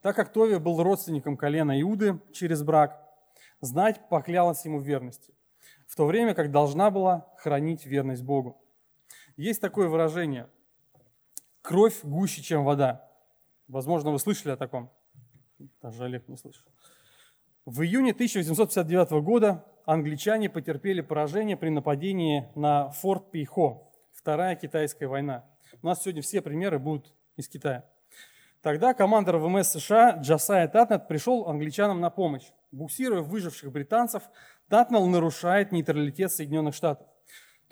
Так 0.00 0.14
как 0.14 0.32
Тови 0.32 0.58
был 0.58 0.80
родственником 0.80 1.36
колена 1.36 1.80
Иуды 1.82 2.20
через 2.32 2.62
брак, 2.62 3.02
знать 3.60 4.08
поклялась 4.08 4.64
ему 4.64 4.78
верности, 4.78 5.34
в 5.88 5.96
то 5.96 6.06
время 6.06 6.34
как 6.34 6.52
должна 6.52 6.92
была 6.92 7.34
хранить 7.38 7.84
верность 7.84 8.22
Богу. 8.22 8.63
Есть 9.36 9.60
такое 9.60 9.88
выражение 9.88 10.48
«кровь 11.60 12.00
гуще, 12.04 12.42
чем 12.42 12.64
вода». 12.64 13.10
Возможно, 13.66 14.10
вы 14.10 14.18
слышали 14.18 14.52
о 14.52 14.56
таком. 14.56 14.90
Даже 15.82 16.04
Олег 16.04 16.28
не 16.28 16.36
слышал. 16.36 16.64
В 17.64 17.82
июне 17.82 18.12
1859 18.12 19.24
года 19.24 19.64
англичане 19.86 20.50
потерпели 20.50 21.00
поражение 21.00 21.56
при 21.56 21.70
нападении 21.70 22.48
на 22.54 22.90
форт 22.90 23.30
Пейхо, 23.30 23.80
Вторая 24.12 24.54
китайская 24.54 25.06
война. 25.06 25.44
У 25.82 25.86
нас 25.86 26.02
сегодня 26.02 26.22
все 26.22 26.40
примеры 26.40 26.78
будут 26.78 27.12
из 27.36 27.48
Китая. 27.48 27.84
Тогда 28.62 28.94
командир 28.94 29.36
ВМС 29.36 29.68
США 29.68 30.18
Джасая 30.20 30.68
Татнет 30.68 31.08
пришел 31.08 31.48
англичанам 31.48 32.00
на 32.00 32.08
помощь. 32.08 32.50
Буксируя 32.72 33.20
выживших 33.20 33.70
британцев, 33.72 34.22
Татнелл 34.68 35.06
нарушает 35.06 35.72
нейтралитет 35.72 36.32
Соединенных 36.32 36.74
Штатов. 36.74 37.06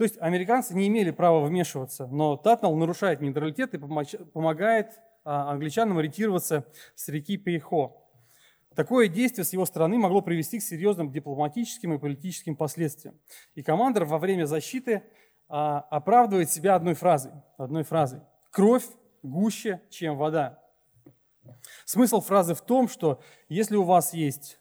То 0.03 0.05
есть 0.05 0.19
американцы 0.21 0.75
не 0.75 0.89
имели 0.89 1.13
права 1.13 1.47
вмешиваться, 1.47 2.09
но 2.09 2.37
Татнал 2.37 2.75
нарушает 2.75 3.21
нейтралитет 3.21 3.73
и 3.75 3.79
помогает 3.79 5.01
а, 5.23 5.53
англичанам 5.53 5.97
ориентироваться 5.99 6.67
с 6.97 7.09
реки 7.09 7.37
Пейхо. 7.37 7.93
Такое 8.75 9.07
действие 9.07 9.45
с 9.45 9.53
его 9.53 9.65
стороны 9.65 9.99
могло 9.99 10.21
привести 10.21 10.59
к 10.59 10.63
серьезным 10.65 11.13
дипломатическим 11.13 11.95
и 11.95 11.99
политическим 12.01 12.57
последствиям. 12.57 13.17
И 13.55 13.63
командир 13.63 14.05
во 14.05 14.19
время 14.19 14.45
защиты 14.45 15.05
а, 15.49 15.79
оправдывает 15.83 16.51
себя 16.51 16.75
одной 16.75 16.95
фразой. 16.95 17.31
Одной 17.57 17.85
фразой. 17.85 18.23
Кровь 18.51 18.89
гуще, 19.23 19.83
чем 19.89 20.17
вода. 20.17 20.59
Смысл 21.85 22.21
фразы 22.21 22.57
в 22.57 22.61
том, 22.63 22.89
что 22.89 23.23
если 23.49 23.77
у 23.77 23.85
вас 23.85 24.15
есть 24.15 24.59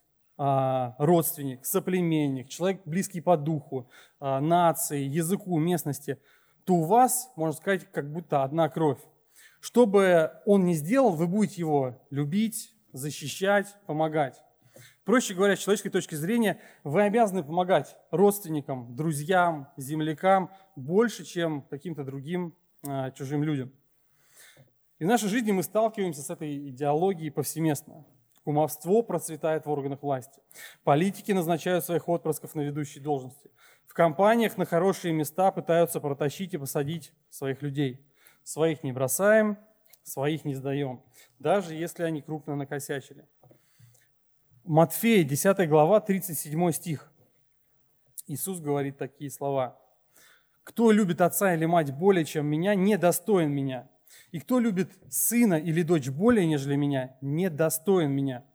родственник, 0.98 1.66
соплеменник, 1.66 2.50
человек 2.50 2.82
близкий 2.86 3.22
по 3.22 3.38
духу, 3.38 3.88
а, 4.20 4.42
нации, 4.42 5.04
языку, 5.04 5.60
местности, 5.60 6.18
то 6.64 6.76
у 6.76 6.84
вас, 6.86 7.32
можно 7.36 7.56
сказать, 7.56 7.92
как 7.92 8.12
будто 8.12 8.44
одна 8.44 8.68
кровь. 8.70 9.00
Что 9.60 9.86
бы 9.86 10.32
он 10.46 10.66
ни 10.66 10.74
сделал, 10.74 11.12
вы 11.12 11.28
будете 11.28 11.62
его 11.62 12.02
любить, 12.10 12.74
защищать, 12.92 13.68
помогать. 13.86 14.42
Проще 15.04 15.36
говоря, 15.36 15.56
с 15.56 15.60
человеческой 15.60 15.90
точки 15.90 16.16
зрения, 16.16 16.60
вы 16.84 17.04
обязаны 17.04 17.44
помогать 17.44 17.96
родственникам, 18.10 18.96
друзьям, 18.96 19.68
землякам 19.78 20.50
больше, 20.76 21.24
чем 21.24 21.62
каким-то 21.64 22.04
другим 22.04 22.56
а, 22.88 23.12
чужим 23.12 23.44
людям. 23.44 23.72
И 24.98 25.04
в 25.04 25.08
нашей 25.08 25.30
жизни 25.30 25.52
мы 25.52 25.62
сталкиваемся 25.62 26.22
с 26.22 26.30
этой 26.32 26.70
идеологией 26.70 27.32
повсеместно. 27.32 28.06
Кумовство 28.44 29.04
процветает 29.04 29.66
в 29.66 29.70
органах 29.70 30.02
власти. 30.02 30.42
Политики 30.84 31.32
назначают 31.32 31.86
своих 31.86 32.10
отпрысков 32.10 32.56
на 32.56 32.62
ведущие 32.62 33.04
должности. 33.04 33.52
В 33.86 33.94
компаниях 33.94 34.58
на 34.58 34.66
хорошие 34.66 35.14
места 35.14 35.52
пытаются 35.52 36.00
протащить 36.00 36.54
и 36.54 36.58
посадить 36.58 37.14
своих 37.30 37.62
людей. 37.62 38.04
Своих 38.44 38.84
не 38.84 38.92
бросаем, 38.92 39.58
своих 40.04 40.46
не 40.46 40.56
сдаем, 40.56 41.04
даже 41.38 41.76
если 41.76 42.04
они 42.04 42.22
крупно 42.22 42.56
накосячили. 42.56 43.28
Матфея, 44.64 45.24
10 45.24 45.70
глава, 45.70 46.00
37 46.00 46.72
стих. 46.72 47.12
Иисус 48.28 48.60
говорит 48.60 48.98
такие 48.98 49.30
слова. 49.30 49.80
«Кто 50.64 50.92
любит 50.92 51.22
отца 51.22 51.54
или 51.54 51.66
мать 51.66 51.92
более, 51.94 52.26
чем 52.26 52.46
меня, 52.46 52.74
не 52.74 52.98
достоин 52.98 53.52
меня. 53.52 53.90
И 54.32 54.40
кто 54.40 54.60
любит 54.60 54.90
сына 55.10 55.56
или 55.56 55.84
дочь 55.84 56.10
более, 56.10 56.46
нежели 56.46 56.76
меня, 56.76 57.18
не 57.22 57.50
достоин 57.50 58.12
меня. 58.12 58.46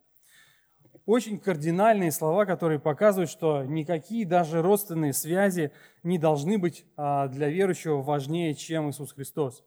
Очень 1.04 1.38
кардинальные 1.38 2.10
слова, 2.10 2.46
которые 2.46 2.80
показывают, 2.80 3.30
что 3.30 3.64
никакие 3.64 4.26
даже 4.26 4.60
родственные 4.60 5.12
связи 5.12 5.70
не 6.02 6.18
должны 6.18 6.58
быть 6.58 6.84
а, 6.96 7.28
для 7.28 7.48
верующего 7.48 8.02
важнее, 8.02 8.54
чем 8.54 8.90
Иисус 8.90 9.12
Христос. 9.12 9.62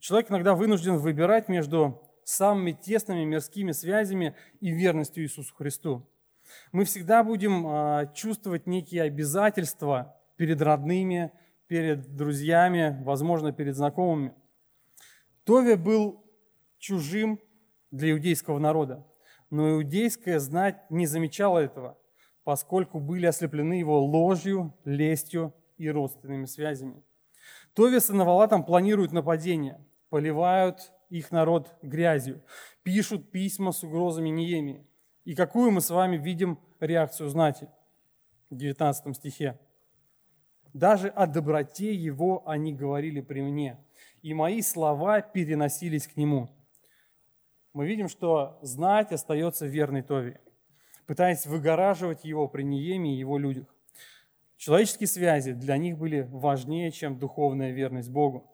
Человек 0.00 0.30
иногда 0.30 0.54
вынужден 0.54 0.98
выбирать 0.98 1.48
между 1.48 2.02
самыми 2.24 2.72
тесными 2.72 3.24
мирскими 3.24 3.72
связями 3.72 4.34
и 4.60 4.70
верностью 4.70 5.24
Иисусу 5.24 5.54
Христу. 5.54 6.06
Мы 6.72 6.84
всегда 6.84 7.24
будем 7.24 7.66
а, 7.66 8.06
чувствовать 8.14 8.66
некие 8.66 9.02
обязательства 9.02 10.16
перед 10.36 10.60
родными, 10.60 11.32
перед 11.68 12.16
друзьями, 12.16 13.00
возможно, 13.04 13.52
перед 13.52 13.76
знакомыми. 13.76 14.34
Тове 15.44 15.76
был 15.76 16.24
чужим 16.78 17.40
для 17.90 18.12
иудейского 18.12 18.58
народа, 18.58 19.06
но 19.50 19.70
иудейская 19.70 20.38
знать 20.38 20.90
не 20.90 21.06
замечала 21.06 21.58
этого, 21.58 21.98
поскольку 22.44 23.00
были 23.00 23.26
ослеплены 23.26 23.74
его 23.74 24.04
ложью, 24.04 24.74
лестью 24.84 25.54
и 25.76 25.90
родственными 25.90 26.44
связями. 26.46 27.02
Тове 27.74 28.00
с 28.00 28.10
Инавалатом 28.10 28.64
планируют 28.64 29.12
нападение, 29.12 29.84
поливают 30.08 30.92
их 31.08 31.30
народ 31.30 31.74
грязью, 31.82 32.42
пишут 32.82 33.30
письма 33.30 33.72
с 33.72 33.82
угрозами 33.82 34.28
Неемии. 34.28 34.86
И 35.24 35.34
какую 35.34 35.70
мы 35.70 35.80
с 35.80 35.90
вами 35.90 36.16
видим 36.16 36.58
реакцию 36.80 37.28
знати 37.28 37.68
в 38.48 38.56
19 38.56 39.16
стихе? 39.16 39.58
Даже 40.72 41.08
о 41.08 41.26
доброте 41.26 41.94
его 41.94 42.48
они 42.48 42.72
говорили 42.72 43.20
при 43.20 43.40
мне, 43.40 43.78
и 44.22 44.34
мои 44.34 44.62
слова 44.62 45.20
переносились 45.20 46.06
к 46.06 46.16
нему. 46.16 46.50
Мы 47.72 47.86
видим, 47.86 48.08
что 48.08 48.58
знать 48.62 49.12
остается 49.12 49.66
верной 49.66 50.02
Тове, 50.02 50.40
пытаясь 51.06 51.46
выгораживать 51.46 52.24
его 52.24 52.48
при 52.48 52.62
Нееме 52.62 53.14
и 53.14 53.18
его 53.18 53.38
людях. 53.38 53.66
Человеческие 54.56 55.06
связи 55.06 55.52
для 55.52 55.76
них 55.76 55.96
были 55.96 56.28
важнее, 56.30 56.90
чем 56.90 57.18
духовная 57.18 57.70
верность 57.70 58.10
Богу. 58.10 58.50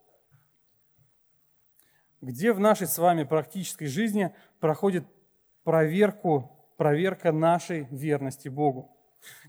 Где 2.20 2.52
в 2.52 2.60
нашей 2.60 2.86
с 2.86 2.98
вами 2.98 3.24
практической 3.24 3.86
жизни 3.86 4.34
проходит 4.60 5.04
проверку, 5.64 6.50
проверка 6.76 7.32
нашей 7.32 7.88
верности 7.90 8.48
Богу? 8.48 8.96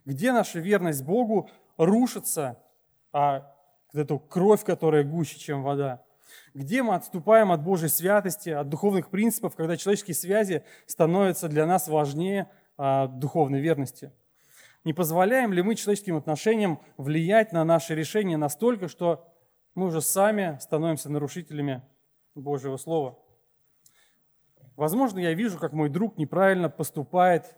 Где 0.06 0.32
наша 0.32 0.60
верность 0.60 1.04
Богу 1.04 1.50
рушится, 1.77 2.63
а 3.12 3.54
эту 3.98 4.20
кровь, 4.20 4.63
которая 4.63 5.04
гуще, 5.04 5.39
чем 5.39 5.63
вода? 5.63 6.04
Где 6.54 6.84
мы 6.84 6.96
отступаем 6.96 7.51
от 7.51 7.63
Божьей 7.63 7.89
святости, 7.89 8.50
от 8.50 8.70
духовных 8.70 9.10
принципов, 9.10 9.56
когда 9.56 9.77
человеческие 9.77 10.16
связи 10.16 10.63
становятся 10.86 11.48
для 11.50 11.66
нас 11.66 11.88
важнее 11.88 12.50
а, 12.77 13.08
духовной 13.08 13.60
верности? 13.60 14.12
Не 14.84 14.94
позволяем 14.94 15.54
ли 15.54 15.62
мы 15.62 15.75
человеческим 15.75 16.16
отношениям 16.16 16.80
влиять 16.98 17.51
на 17.51 17.63
наши 17.63 17.94
решения 17.94 18.38
настолько, 18.38 18.88
что 18.88 19.27
мы 19.75 19.88
уже 19.88 20.01
сами 20.01 20.58
становимся 20.62 21.10
нарушителями 21.10 21.82
Божьего 22.36 22.77
Слова? 22.77 23.20
Возможно, 24.77 25.20
я 25.20 25.34
вижу, 25.34 25.58
как 25.58 25.74
мой 25.74 25.89
друг 25.89 26.18
неправильно 26.18 26.70
поступает 26.70 27.56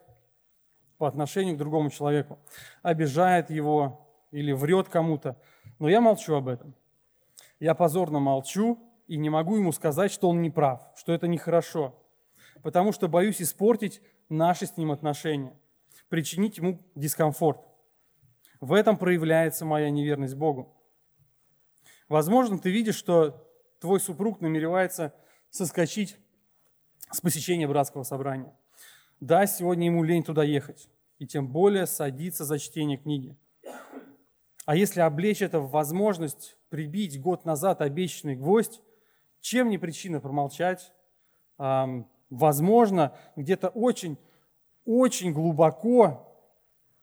по 0.98 1.08
отношению 1.08 1.56
к 1.56 1.60
другому 1.60 1.90
человеку, 1.90 2.40
обижает 2.82 3.50
его 3.50 4.06
или 4.32 4.52
врет 4.52 4.90
кому-то, 4.90 5.38
но 5.80 5.90
я 5.90 6.02
молчу 6.02 6.36
об 6.36 6.48
этом. 6.48 6.76
Я 7.60 7.74
позорно 7.74 8.20
молчу 8.20 8.80
и 9.08 9.18
не 9.18 9.30
могу 9.30 9.58
ему 9.58 9.72
сказать, 9.72 10.12
что 10.12 10.30
он 10.30 10.42
не 10.42 10.50
прав, 10.50 10.82
что 10.96 11.14
это 11.14 11.28
нехорошо, 11.28 11.96
потому 12.62 12.92
что 12.92 13.08
боюсь 13.08 13.42
испортить 13.42 14.02
наши 14.28 14.66
с 14.66 14.78
ним 14.78 14.92
отношения, 14.92 15.58
причинить 16.10 16.58
ему 16.58 16.80
дискомфорт. 16.96 17.66
В 18.60 18.74
этом 18.74 18.98
проявляется 18.98 19.66
моя 19.66 19.90
неверность 19.90 20.36
Богу. 20.36 20.76
Возможно, 22.10 22.60
ты 22.60 22.72
видишь, 22.72 22.96
что 22.96 23.48
твой 23.80 24.00
супруг 24.00 24.42
намеревается 24.42 25.14
соскочить 25.50 26.18
с 27.12 27.22
посещения 27.22 27.68
братского 27.68 28.04
собрания. 28.04 28.54
Да, 29.20 29.46
сегодня 29.48 29.88
ему 29.88 30.04
лень 30.04 30.24
туда 30.24 30.44
ехать, 30.44 30.90
и 31.18 31.28
тем 31.28 31.48
более 31.48 31.86
садиться 31.86 32.46
за 32.46 32.60
чтение 32.60 32.98
книги. 32.98 33.38
А 34.70 34.76
если 34.76 35.00
облечь 35.00 35.42
это 35.42 35.60
в 35.62 35.72
возможность 35.72 36.56
прибить 36.70 37.20
год 37.20 37.44
назад 37.44 37.82
обещанный 37.82 38.36
гвоздь, 38.36 38.84
чем 39.42 39.68
не 39.68 39.80
причина 39.80 40.22
промолчать? 40.22 40.94
Возможно, 42.30 43.18
где-то 43.36 43.70
очень, 43.70 44.20
очень 44.86 45.34
глубоко 45.34 46.54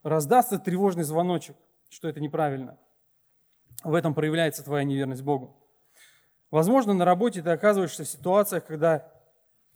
раздастся 0.04 0.60
тревожный 0.60 1.02
звоночек, 1.02 1.56
что 1.88 2.08
это 2.08 2.20
неправильно. 2.20 2.78
В 3.82 3.94
этом 3.94 4.14
проявляется 4.14 4.62
твоя 4.62 4.84
неверность 4.84 5.22
Богу. 5.22 5.56
Возможно, 6.52 6.94
на 6.94 7.04
работе 7.04 7.42
ты 7.42 7.50
оказываешься 7.50 8.04
в 8.04 8.08
ситуациях, 8.08 8.64
когда 8.64 9.12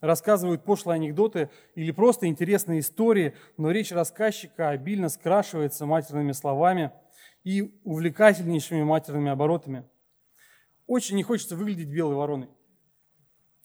рассказывают 0.00 0.62
пошлые 0.62 0.94
анекдоты 0.94 1.50
или 1.74 1.90
просто 1.90 2.28
интересные 2.28 2.78
истории, 2.78 3.34
но 3.56 3.72
речь 3.72 3.90
рассказчика 3.90 4.68
обильно 4.68 5.08
скрашивается 5.08 5.86
матерными 5.86 6.30
словами 6.30 6.92
и 7.44 7.80
увлекательнейшими 7.84 8.82
матерными 8.82 9.30
оборотами. 9.30 9.88
Очень 10.86 11.16
не 11.16 11.22
хочется 11.22 11.56
выглядеть 11.56 11.88
белой 11.88 12.16
вороной, 12.16 12.50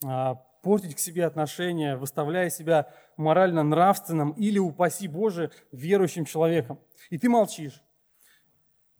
а, 0.03 0.35
портить 0.61 0.95
к 0.95 0.99
себе 0.99 1.25
отношения, 1.25 1.95
выставляя 1.95 2.49
себя 2.49 2.93
морально-нравственным 3.17 4.31
или, 4.31 4.57
упаси 4.57 5.07
Боже, 5.07 5.51
верующим 5.71 6.25
человеком. 6.25 6.79
И 7.09 7.17
ты 7.17 7.29
молчишь. 7.29 7.81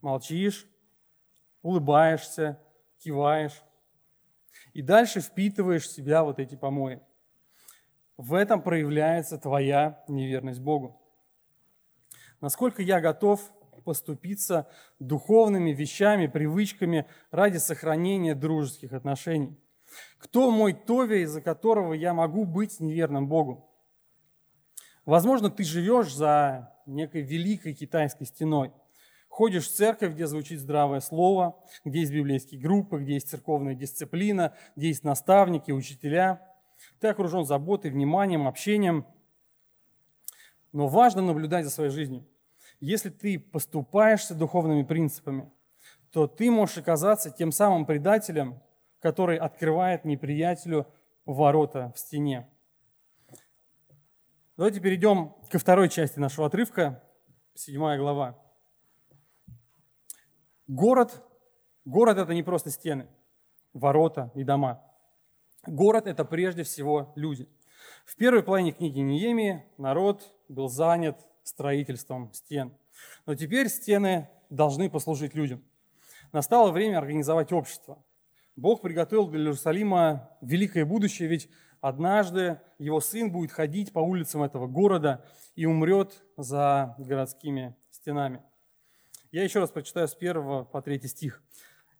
Молчишь, 0.02 0.68
улыбаешься, 1.62 2.60
киваешь. 3.00 3.64
И 4.74 4.82
дальше 4.82 5.22
впитываешь 5.22 5.88
в 5.88 5.92
себя 5.92 6.24
вот 6.24 6.40
эти 6.40 6.56
помои. 6.56 7.02
В 8.18 8.34
этом 8.34 8.62
проявляется 8.62 9.38
твоя 9.38 10.04
неверность 10.08 10.62
Богу. 10.62 11.02
Насколько 12.42 12.82
я 12.82 13.02
готов 13.02 13.52
поступиться 13.86 14.68
духовными 15.00 15.72
вещами, 15.72 16.28
привычками 16.28 17.06
ради 17.32 17.58
сохранения 17.58 18.36
дружеских 18.36 18.92
отношений? 18.92 19.58
Кто 20.18 20.52
мой 20.52 20.74
Тови, 20.74 21.22
из-за 21.22 21.42
которого 21.42 21.94
я 21.94 22.14
могу 22.14 22.44
быть 22.44 22.82
неверным 22.82 23.30
Богу? 23.30 23.70
Возможно, 25.06 25.50
ты 25.50 25.64
живешь 25.64 26.14
за 26.14 26.74
некой 26.86 27.22
великой 27.22 27.74
китайской 27.74 28.26
стеной. 28.26 28.74
Ходишь 29.30 29.70
в 29.70 29.74
церковь, 29.74 30.14
где 30.14 30.28
звучит 30.28 30.60
здравое 30.60 31.00
слово, 31.00 31.58
где 31.86 32.00
есть 32.00 32.12
библейские 32.12 32.60
группы, 32.60 33.00
где 33.00 33.14
есть 33.14 33.30
церковная 33.30 33.76
дисциплина, 33.76 34.54
где 34.76 34.88
есть 34.88 35.06
наставники, 35.06 35.72
учителя– 35.72 36.42
ты 37.00 37.08
окружен 37.08 37.46
заботой, 37.46 37.92
вниманием, 37.92 38.48
общением. 38.48 39.06
Но 40.72 40.88
важно 40.88 41.22
наблюдать 41.22 41.66
за 41.66 41.72
своей 41.72 41.92
жизнью. 41.92 42.26
Если 42.80 43.10
ты 43.10 43.40
поступаешься 43.40 44.36
духовными 44.36 44.84
принципами, 44.84 45.52
то 46.12 46.28
ты 46.28 46.52
можешь 46.52 46.78
оказаться 46.78 47.32
тем 47.32 47.52
самым 47.52 47.86
предателем, 47.86 48.62
который 49.00 49.38
открывает 49.38 50.06
неприятелю 50.06 50.88
ворота 51.26 51.92
в 51.96 52.00
стене. 52.00 52.50
Давайте 54.58 54.80
перейдем 54.80 55.36
ко 55.52 55.60
второй 55.60 55.90
части 55.90 56.20
нашего 56.20 56.48
отрывка, 56.48 57.04
седьмая 57.54 57.98
глава. 57.98 58.40
Город, 60.68 61.22
город 61.84 62.18
это 62.18 62.34
не 62.34 62.44
просто 62.44 62.72
стены, 62.72 63.08
ворота 63.74 64.32
и 64.34 64.44
дома. 64.44 64.82
Город– 65.68 66.06
это 66.08 66.24
прежде 66.26 66.64
всего 66.64 67.12
люди. 67.16 67.50
В 68.06 68.16
первой 68.16 68.44
половине 68.44 68.72
книги 68.72 69.00
Неемии 69.00 69.66
народ 69.78 70.24
был 70.48 70.70
занят 70.70 71.18
строительством 71.46 72.34
стен. 72.34 72.74
Но 73.26 73.36
теперь 73.36 73.70
стены 73.70 74.30
должны 74.50 74.90
послужить 74.90 75.36
людям. 75.36 75.64
Настало 76.32 76.72
время 76.72 76.98
организовать 76.98 77.54
общество. 77.54 78.04
Бог 78.56 78.82
приготовил 78.82 79.28
для 79.28 79.40
Иерусалима 79.40 80.30
великое 80.42 80.86
будущее, 80.86 81.30
ведь 81.30 81.50
однажды 81.82 82.60
его 82.78 83.00
сын 83.00 83.32
будет 83.32 83.52
ходить 83.52 83.94
по 83.94 84.00
улицам 84.00 84.44
этого 84.44 84.68
города 84.68 85.24
и 85.56 85.66
умрет 85.66 86.24
за 86.36 86.96
городскими 86.98 87.76
стенами. 87.92 88.42
Я 89.32 89.44
еще 89.44 89.60
раз 89.60 89.72
прочитаю 89.72 90.08
с 90.08 90.16
1 90.16 90.66
по 90.66 90.82
3 90.82 91.00
стих. 91.08 91.42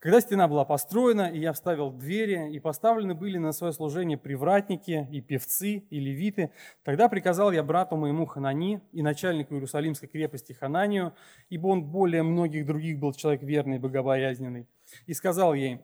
Когда 0.06 0.20
стена 0.20 0.46
была 0.46 0.64
построена, 0.64 1.32
и 1.32 1.40
я 1.40 1.52
вставил 1.52 1.90
двери, 1.90 2.52
и 2.52 2.60
поставлены 2.60 3.16
были 3.16 3.38
на 3.38 3.50
свое 3.50 3.72
служение 3.72 4.16
привратники, 4.16 5.08
и 5.10 5.20
певцы, 5.20 5.78
и 5.78 5.98
левиты, 5.98 6.52
тогда 6.84 7.08
приказал 7.08 7.50
я 7.50 7.64
брату 7.64 7.96
моему 7.96 8.24
Ханани 8.24 8.80
и 8.92 9.02
начальнику 9.02 9.54
Иерусалимской 9.54 10.08
крепости 10.08 10.52
Хананию, 10.52 11.12
ибо 11.48 11.66
он 11.66 11.82
более 11.86 12.22
многих 12.22 12.66
других 12.66 13.00
был 13.00 13.14
человек 13.14 13.42
верный 13.42 13.78
и 13.78 13.80
богобоязненный, 13.80 14.68
и 15.06 15.12
сказал 15.12 15.54
ей, 15.54 15.80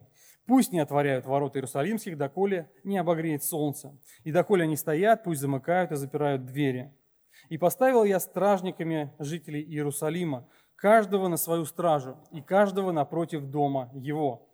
Пусть 0.46 0.70
не 0.70 0.78
отворяют 0.78 1.26
ворота 1.26 1.58
Иерусалимских, 1.58 2.16
доколе 2.16 2.70
не 2.84 2.98
обогреет 2.98 3.42
солнце. 3.42 3.98
И 4.22 4.30
доколе 4.30 4.62
они 4.62 4.76
стоят, 4.76 5.24
пусть 5.24 5.40
замыкают 5.40 5.90
и 5.90 5.96
запирают 5.96 6.44
двери. 6.44 6.92
И 7.48 7.58
поставил 7.58 8.04
я 8.04 8.20
стражниками 8.20 9.12
жителей 9.18 9.62
Иерусалима, 9.62 10.48
каждого 10.82 11.28
на 11.28 11.36
свою 11.36 11.64
стражу 11.64 12.18
и 12.32 12.42
каждого 12.42 12.90
напротив 12.90 13.44
дома 13.44 13.88
его. 13.94 14.48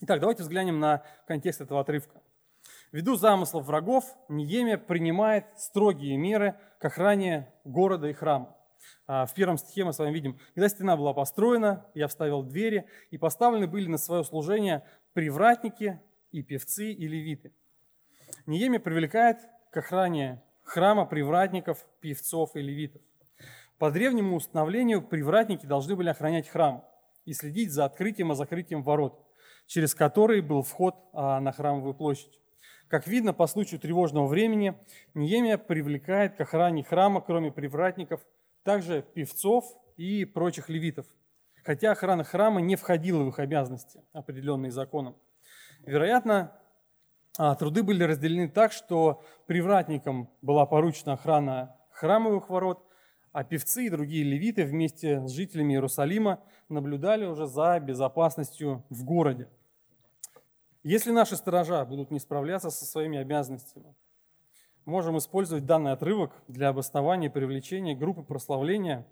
Итак, 0.00 0.18
давайте 0.18 0.42
взглянем 0.42 0.80
на 0.80 1.04
контекст 1.28 1.60
этого 1.60 1.82
отрывка. 1.82 2.20
Ввиду 2.90 3.14
замыслов 3.14 3.64
врагов, 3.64 4.04
Ниемия 4.28 4.76
принимает 4.76 5.46
строгие 5.56 6.16
меры 6.16 6.56
к 6.80 6.84
охране 6.84 7.48
города 7.62 8.08
и 8.08 8.12
храма. 8.12 8.56
А, 9.06 9.24
в 9.24 9.34
первом 9.34 9.56
стихе 9.56 9.84
мы 9.84 9.92
с 9.92 10.00
вами 10.00 10.12
видим, 10.12 10.36
когда 10.54 10.68
стена 10.68 10.96
была 10.96 11.14
построена, 11.14 11.86
я 11.94 12.08
вставил 12.08 12.42
двери, 12.42 12.88
и 13.12 13.16
поставлены 13.16 13.68
были 13.68 13.86
на 13.86 13.98
свое 13.98 14.24
служение 14.24 14.84
привратники 15.12 16.00
и 16.32 16.42
певцы 16.42 16.90
и 16.90 17.06
левиты. 17.06 17.52
Ниемия 18.46 18.80
привлекает 18.80 19.38
к 19.70 19.76
охране 19.76 20.42
храма 20.64 21.06
привратников, 21.06 21.86
певцов 22.00 22.56
и 22.56 22.60
левитов. 22.60 23.00
По 23.78 23.90
древнему 23.90 24.36
установлению 24.36 25.02
привратники 25.02 25.66
должны 25.66 25.96
были 25.96 26.08
охранять 26.08 26.48
храм 26.48 26.84
и 27.26 27.34
следить 27.34 27.72
за 27.72 27.84
открытием 27.84 28.32
и 28.32 28.34
закрытием 28.34 28.82
ворот, 28.82 29.22
через 29.66 29.94
которые 29.94 30.40
был 30.40 30.62
вход 30.62 30.94
а, 31.12 31.40
на 31.40 31.52
храмовую 31.52 31.92
площадь. 31.94 32.40
Как 32.88 33.06
видно, 33.06 33.34
по 33.34 33.46
случаю 33.46 33.78
тревожного 33.80 34.28
времени 34.28 34.78
Неемия 35.12 35.58
привлекает 35.58 36.36
к 36.36 36.40
охране 36.40 36.84
храма, 36.84 37.20
кроме 37.20 37.52
привратников, 37.52 38.24
также 38.62 39.02
певцов 39.02 39.64
и 39.96 40.24
прочих 40.24 40.70
левитов. 40.70 41.06
Хотя 41.64 41.92
охрана 41.92 42.24
храма 42.24 42.60
не 42.60 42.76
входила 42.76 43.24
в 43.24 43.28
их 43.28 43.38
обязанности, 43.40 44.00
определенные 44.12 44.70
законом. 44.70 45.16
Вероятно, 45.84 46.52
а, 47.36 47.54
труды 47.56 47.82
были 47.82 48.04
разделены 48.04 48.48
так, 48.48 48.72
что 48.72 49.22
привратникам 49.46 50.30
была 50.40 50.64
поручена 50.64 51.14
охрана 51.14 51.76
храмовых 51.90 52.48
ворот, 52.48 52.85
а 53.36 53.44
певцы 53.44 53.84
и 53.84 53.90
другие 53.90 54.24
левиты 54.24 54.64
вместе 54.64 55.20
с 55.28 55.30
жителями 55.30 55.74
Иерусалима 55.74 56.40
наблюдали 56.70 57.26
уже 57.26 57.46
за 57.46 57.78
безопасностью 57.80 58.82
в 58.88 59.04
городе. 59.04 59.46
Если 60.82 61.10
наши 61.10 61.36
сторожа 61.36 61.84
будут 61.84 62.10
не 62.10 62.18
справляться 62.18 62.70
со 62.70 62.86
своими 62.86 63.18
обязанностями, 63.18 63.94
можем 64.86 65.18
использовать 65.18 65.66
данный 65.66 65.92
отрывок 65.92 66.32
для 66.48 66.70
обоснования 66.70 67.28
и 67.28 67.30
привлечения 67.30 67.94
группы 67.94 68.22
прославления 68.22 69.06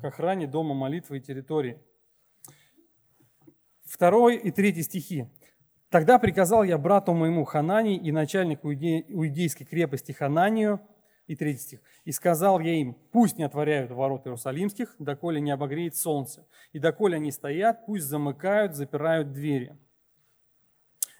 к 0.00 0.04
охране 0.04 0.46
дома 0.46 0.72
молитвы 0.74 1.18
и 1.18 1.20
территории. 1.20 1.82
Второй 3.84 4.36
и 4.36 4.52
третий 4.52 4.82
стихи. 4.82 5.28
«Тогда 5.88 6.20
приказал 6.20 6.62
я 6.62 6.78
брату 6.78 7.12
моему 7.12 7.44
Ханани 7.44 7.96
и 7.96 8.12
начальнику 8.12 8.72
иудейской 8.72 9.66
крепости 9.66 10.12
Хананию, 10.12 10.80
и 11.26 11.36
третий 11.36 11.60
стих. 11.60 11.80
«И 12.04 12.12
сказал 12.12 12.60
я 12.60 12.74
им, 12.74 12.94
пусть 13.12 13.38
не 13.38 13.44
отворяют 13.44 13.90
ворот 13.90 14.26
Иерусалимских, 14.26 14.94
доколе 14.98 15.40
не 15.40 15.50
обогреет 15.50 15.96
солнце, 15.96 16.46
и 16.72 16.78
доколе 16.78 17.16
они 17.16 17.32
стоят, 17.32 17.86
пусть 17.86 18.04
замыкают, 18.04 18.74
запирают 18.74 19.32
двери». 19.32 19.76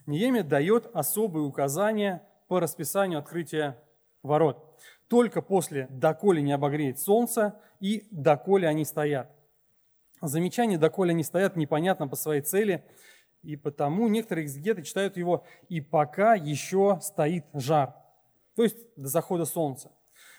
Ниемия 0.06 0.42
дает 0.42 0.86
особые 0.94 1.46
указания 1.46 2.22
по 2.48 2.60
расписанию 2.60 3.18
открытия 3.18 3.78
ворот. 4.22 4.78
Только 5.08 5.40
после 5.40 5.86
«доколе 5.90 6.42
не 6.42 6.52
обогреет 6.52 6.98
солнце» 6.98 7.58
и 7.80 8.06
«доколе 8.10 8.68
они 8.68 8.84
стоят». 8.84 9.30
Замечание 10.20 10.78
«доколе 10.78 11.10
они 11.10 11.22
стоят» 11.22 11.56
непонятно 11.56 12.08
по 12.08 12.16
своей 12.16 12.42
цели, 12.42 12.84
и 13.42 13.56
потому 13.56 14.08
некоторые 14.08 14.46
экзегеты 14.46 14.82
читают 14.82 15.16
его 15.16 15.44
«и 15.68 15.80
пока 15.80 16.34
еще 16.34 16.98
стоит 17.00 17.44
жар», 17.54 17.94
то 18.56 18.62
есть 18.62 18.76
до 18.96 19.08
захода 19.08 19.44
солнца. 19.44 19.92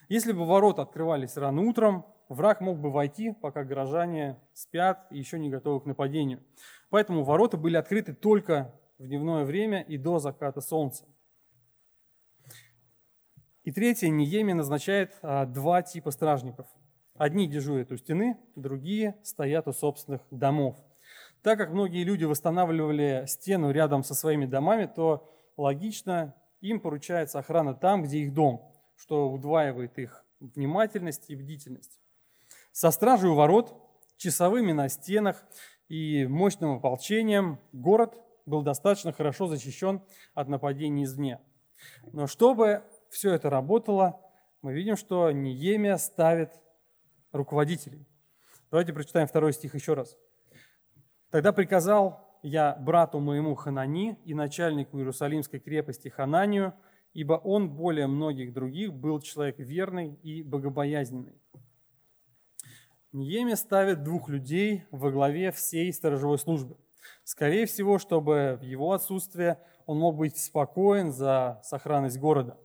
Если 0.09 0.31
бы 0.31 0.45
ворота 0.45 0.83
открывались 0.83 1.37
рано 1.37 1.61
утром, 1.61 2.05
враг 2.29 2.61
мог 2.61 2.79
бы 2.79 2.91
войти, 2.91 3.33
пока 3.41 3.63
горожане 3.63 4.39
спят 4.53 5.07
и 5.11 5.17
еще 5.17 5.39
не 5.39 5.49
готовы 5.49 5.81
к 5.81 5.85
нападению. 5.85 6.43
Поэтому 6.89 7.23
ворота 7.23 7.57
были 7.57 7.75
открыты 7.75 8.13
только 8.13 8.73
в 8.97 9.07
дневное 9.07 9.45
время 9.45 9.81
и 9.81 9.97
до 9.97 10.19
заката 10.19 10.61
солнца. 10.61 11.05
И 13.63 13.71
третье, 13.71 14.09
Ниеми 14.09 14.53
назначает 14.53 15.17
а, 15.23 15.45
два 15.45 15.81
типа 15.81 16.11
стражников. 16.11 16.67
Одни 17.15 17.47
дежурят 17.47 17.91
у 17.91 17.97
стены, 17.97 18.37
другие 18.55 19.17
стоят 19.23 19.67
у 19.67 19.73
собственных 19.73 20.21
домов. 20.29 20.77
Так 21.41 21.57
как 21.57 21.71
многие 21.71 22.03
люди 22.03 22.25
восстанавливали 22.25 23.23
стену 23.27 23.71
рядом 23.71 24.03
со 24.03 24.13
своими 24.13 24.45
домами, 24.45 24.85
то 24.85 25.31
логично 25.57 26.35
им 26.61 26.79
поручается 26.79 27.39
охрана 27.39 27.73
там, 27.73 28.03
где 28.03 28.19
их 28.19 28.33
дом, 28.33 28.71
что 28.95 29.31
удваивает 29.31 29.97
их 29.97 30.25
внимательность 30.39 31.29
и 31.29 31.35
бдительность. 31.35 31.99
Со 32.71 32.91
стражей 32.91 33.29
у 33.29 33.35
ворот, 33.35 33.75
часовыми 34.17 34.71
на 34.71 34.89
стенах 34.89 35.43
и 35.87 36.25
мощным 36.27 36.77
ополчением 36.77 37.59
город 37.71 38.17
был 38.45 38.61
достаточно 38.61 39.11
хорошо 39.11 39.47
защищен 39.47 40.01
от 40.33 40.47
нападений 40.47 41.03
извне. 41.03 41.39
Но 42.11 42.27
чтобы 42.27 42.83
все 43.09 43.33
это 43.33 43.49
работало, 43.49 44.21
мы 44.61 44.73
видим, 44.73 44.97
что 44.97 45.31
Ниемия 45.31 45.97
ставит 45.97 46.59
руководителей. 47.31 48.07
Давайте 48.71 48.93
прочитаем 48.93 49.27
второй 49.27 49.53
стих 49.53 49.75
еще 49.75 49.93
раз. 49.93 50.17
«Тогда 51.29 51.53
приказал 51.53 52.24
я 52.45 52.75
брату 52.75 53.19
моему 53.19 53.55
Ханани 53.55 54.19
и 54.23 54.35
начальнику 54.35 54.99
Иерусалимской 54.99 55.59
крепости 55.59 56.09
Хананию, 56.09 56.73
ибо 57.13 57.33
он 57.33 57.69
более 57.69 58.05
многих 58.05 58.53
других 58.53 58.93
был 58.93 59.19
человек 59.19 59.55
верный 59.57 60.13
и 60.21 60.43
богобоязненный». 60.43 61.41
Ниемия 63.11 63.55
ставит 63.55 64.03
двух 64.03 64.29
людей 64.29 64.83
во 64.91 65.09
главе 65.09 65.51
всей 65.51 65.91
сторожевой 65.91 66.37
службы. 66.37 66.77
Скорее 67.23 67.65
всего, 67.65 67.97
чтобы 67.97 68.59
в 68.61 68.63
его 68.63 68.91
отсутствие 68.91 69.59
он 69.87 69.97
мог 69.97 70.15
быть 70.15 70.37
спокоен 70.37 71.11
за 71.11 71.59
сохранность 71.63 72.19
города. 72.19 72.59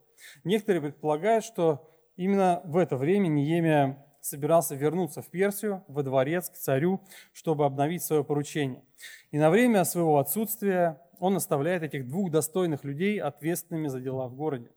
Некоторые 0.45 0.83
предполагают, 0.83 1.45
что 1.45 1.89
именно 2.17 2.61
в 2.65 2.77
это 2.77 2.97
время 2.97 3.29
Ниемия 3.29 4.05
собирался 4.21 4.75
вернуться 4.75 5.23
в 5.23 5.29
Персию, 5.29 5.85
во 5.89 6.03
дворец, 6.03 6.49
к 6.49 6.55
царю, 6.55 7.01
чтобы 7.33 7.65
обновить 7.65 8.03
свое 8.03 8.25
поручение. 8.25 8.85
И 9.31 9.39
на 9.39 9.51
время 9.51 9.85
своего 9.85 10.19
отсутствия 10.19 11.01
он 11.19 11.37
оставляет 11.37 11.83
этих 11.83 12.09
двух 12.09 12.31
достойных 12.31 12.85
людей 12.85 13.21
ответственными 13.21 13.89
за 13.89 14.01
дела 14.01 14.29
в 14.29 14.35
городе. 14.35 14.71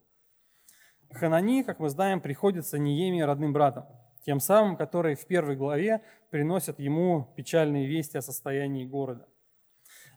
Ханани, 1.10 1.62
как 1.62 1.78
мы 1.78 1.88
знаем, 1.88 2.20
приходится 2.20 2.78
Ниемии 2.78 3.20
родным 3.20 3.52
братом, 3.52 3.86
тем 4.26 4.40
самым, 4.40 4.76
который 4.76 5.14
в 5.14 5.26
первой 5.26 5.56
главе 5.56 6.02
приносят 6.30 6.80
ему 6.80 7.32
печальные 7.36 7.86
вести 7.86 8.18
о 8.18 8.22
состоянии 8.22 8.84
города. 8.84 9.26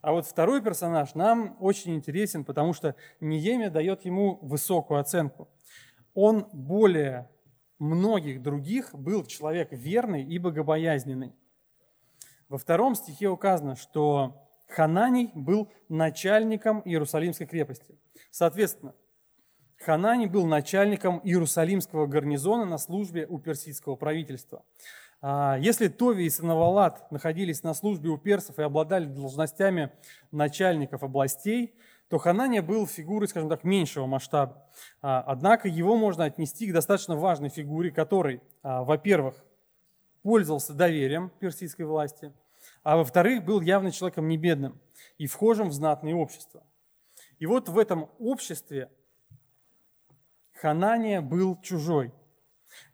А 0.02 0.12
вот 0.12 0.26
второй 0.26 0.62
персонаж 0.62 1.16
нам 1.16 1.58
очень 1.60 1.96
интересен, 1.96 2.46
потому 2.46 2.74
что 2.74 2.96
Ниемия 3.20 3.70
дает 3.70 4.06
ему 4.06 4.40
высокую 4.42 5.00
оценку. 5.00 5.50
Он 6.14 6.48
более 6.52 7.30
многих 7.80 8.42
других 8.42 8.94
был 8.94 9.26
человек 9.26 9.70
верный 9.72 10.24
и 10.24 10.38
богобоязненный. 10.40 11.34
Во 12.50 12.58
втором 12.58 12.96
стихе 12.96 13.28
указано, 13.28 13.76
что 13.76 14.48
Хананий 14.68 15.32
был 15.34 15.70
начальником 15.90 16.82
Иерусалимской 16.86 17.46
крепости. 17.46 17.98
Соответственно, 18.32 18.96
Хананий 19.80 20.28
был 20.28 20.46
начальником 20.46 21.22
Иерусалимского 21.24 22.08
гарнизона 22.08 22.66
на 22.66 22.78
службе 22.78 23.28
у 23.28 23.38
персидского 23.40 23.96
правительства. 23.96 24.64
А, 25.22 25.58
если 25.60 25.88
Тови 25.88 26.26
и 26.26 26.30
Санавалат 26.30 27.12
находились 27.12 27.64
на 27.64 27.74
службе 27.74 28.10
у 28.10 28.18
персов 28.18 28.60
и 28.60 28.64
обладали 28.64 29.06
должностями 29.06 29.92
начальников 30.32 31.04
областей, 31.04 31.76
то 32.10 32.18
Ханания 32.18 32.62
был 32.62 32.88
фигурой, 32.88 33.28
скажем 33.28 33.50
так, 33.50 33.64
меньшего 33.64 34.06
масштаба. 34.06 34.66
А, 35.02 35.22
однако 35.22 35.68
его 35.68 35.98
можно 35.98 36.26
отнести 36.26 36.68
к 36.68 36.74
достаточно 36.74 37.16
важной 37.16 37.50
фигуре, 37.50 37.92
который, 37.92 38.42
а, 38.64 38.84
во-первых, 38.84 39.36
пользовался 40.22 40.74
доверием 40.74 41.32
персидской 41.40 41.86
власти, 41.86 42.34
а 42.84 42.98
во-вторых, 42.98 43.44
был 43.44 43.62
явно 43.62 43.92
человеком 43.92 44.28
небедным 44.28 44.80
и 45.18 45.28
вхожим 45.28 45.70
в 45.70 45.74
знатное 45.74 46.14
общество. 46.14 46.64
И 47.40 47.46
вот 47.46 47.70
в 47.70 47.78
этом 47.78 48.10
обществе 48.20 48.90
Ханания 50.54 51.22
был 51.22 51.60
чужой– 51.62 52.14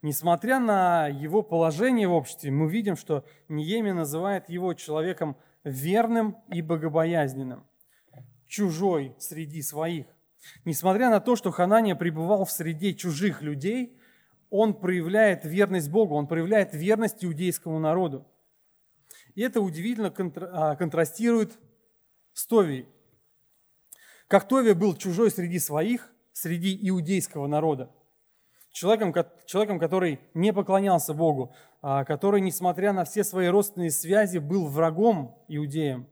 Несмотря 0.02 0.60
на 0.60 1.08
его 1.08 1.42
положение 1.42 2.08
в 2.08 2.14
обществе, 2.14 2.52
мы 2.52 2.70
видим, 2.70 2.96
что 2.96 3.26
Ниеми 3.48 3.92
называет 3.92 4.50
его 4.50 4.74
человеком 4.74 5.38
верным 5.64 6.38
и 6.50 6.62
богобоязненным, 6.62 7.66
чужой 8.54 9.16
среди 9.18 9.64
своих. 9.64 10.06
Несмотря 10.64 11.10
на 11.10 11.20
то, 11.20 11.36
что 11.36 11.50
Ханания 11.50 11.96
пребывал 11.96 12.46
в 12.46 12.52
среде 12.52 12.94
чужих 12.94 13.42
людей, 13.42 13.98
он 14.52 14.76
проявляет 14.76 15.44
верность 15.44 15.90
Богу, 15.90 16.14
он 16.14 16.28
проявляет 16.28 16.76
верность 16.76 17.26
иудейскому 17.26 17.80
народу. 17.80 18.28
И 19.34 19.42
это 19.42 19.60
удивительно 19.60 20.14
а, 20.52 20.76
контрастирует 20.76 21.58
с 22.34 22.46
Товией. 22.46 22.88
Как 24.28 24.48
Товия 24.48 24.76
был 24.76 24.96
чужой 24.96 25.32
среди 25.32 25.58
своих, 25.58 26.14
среди 26.34 26.78
иудейского 26.88 27.48
народа– 27.48 27.92
человеком, 28.74 29.14
человеком, 29.46 29.80
который 29.80 30.20
не 30.34 30.52
поклонялся 30.52 31.14
Богу, 31.14 31.56
а, 31.82 32.04
который, 32.04 32.42
несмотря 32.42 32.92
на 32.92 33.06
все 33.06 33.24
свои 33.24 33.48
родственные 33.48 33.92
связи, 33.92 34.40
был 34.40 34.68
врагом 34.68 35.38
иудеям. 35.48 36.08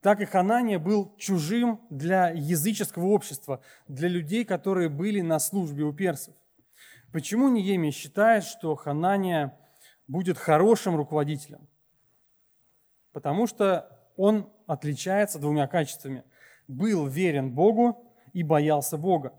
Так 0.00 0.20
и 0.20 0.24
Ханания 0.24 0.78
был 0.78 1.14
чужим 1.18 1.80
для 1.90 2.30
языческого 2.30 3.06
общества, 3.06 3.60
для 3.86 4.08
людей, 4.08 4.44
которые 4.44 4.88
были 4.88 5.20
на 5.20 5.38
службе 5.38 5.84
у 5.84 5.92
персов. 5.92 6.34
Почему 7.12 7.48
Ниемия 7.48 7.90
считает, 7.90 8.44
что 8.44 8.74
Ханания 8.76 9.58
будет 10.08 10.38
хорошим 10.38 10.96
руководителем? 10.96 11.68
Потому 13.12 13.46
что 13.46 13.98
он 14.16 14.50
отличается 14.66 15.38
двумя 15.38 15.66
качествами. 15.66 16.24
Был 16.66 17.06
верен 17.06 17.52
Богу 17.52 18.10
и 18.32 18.42
боялся 18.42 18.96
Бога. 18.96 19.34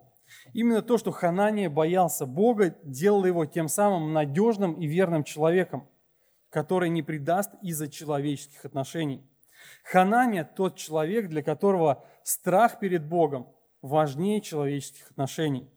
Именно 0.54 0.82
то, 0.82 0.98
что 0.98 1.12
Ханания 1.12 1.70
боялся 1.70 2.26
Бога, 2.26 2.76
делало 2.84 3.26
его 3.26 3.46
тем 3.46 3.68
самым 3.68 4.14
надежным 4.14 4.74
и 4.74 4.86
верным 4.86 5.24
человеком, 5.24 5.88
который 6.50 6.90
не 6.90 7.02
предаст 7.02 7.52
из-за 7.62 7.88
человеческих 7.88 8.64
отношений. 8.66 9.26
Ханания– 9.84 10.44
тот 10.56 10.76
человек, 10.76 11.28
для 11.28 11.44
которого 11.44 12.06
страх 12.24 12.80
перед 12.80 13.06
Богом 13.06 13.54
важнее 13.82 14.42
человеческих 14.42 15.12
отношений. 15.12 15.70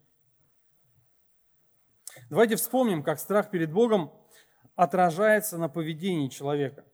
Давайте 2.31 2.57
вспомним, 2.57 3.03
как 3.03 3.19
страх 3.19 3.51
перед 3.51 3.73
Богом 3.73 4.13
отражается 4.77 5.59
на 5.59 5.69
поведении 5.69 6.29
человека. 6.29 6.85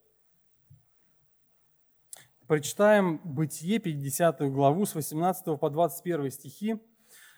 Прочитаем 2.47 3.21
Бытие, 3.23 3.79
50 3.79 4.41
главу, 4.51 4.85
с 4.85 4.93
18 4.93 5.59
по 5.59 5.69
21 5.69 6.31
стихи, 6.31 6.81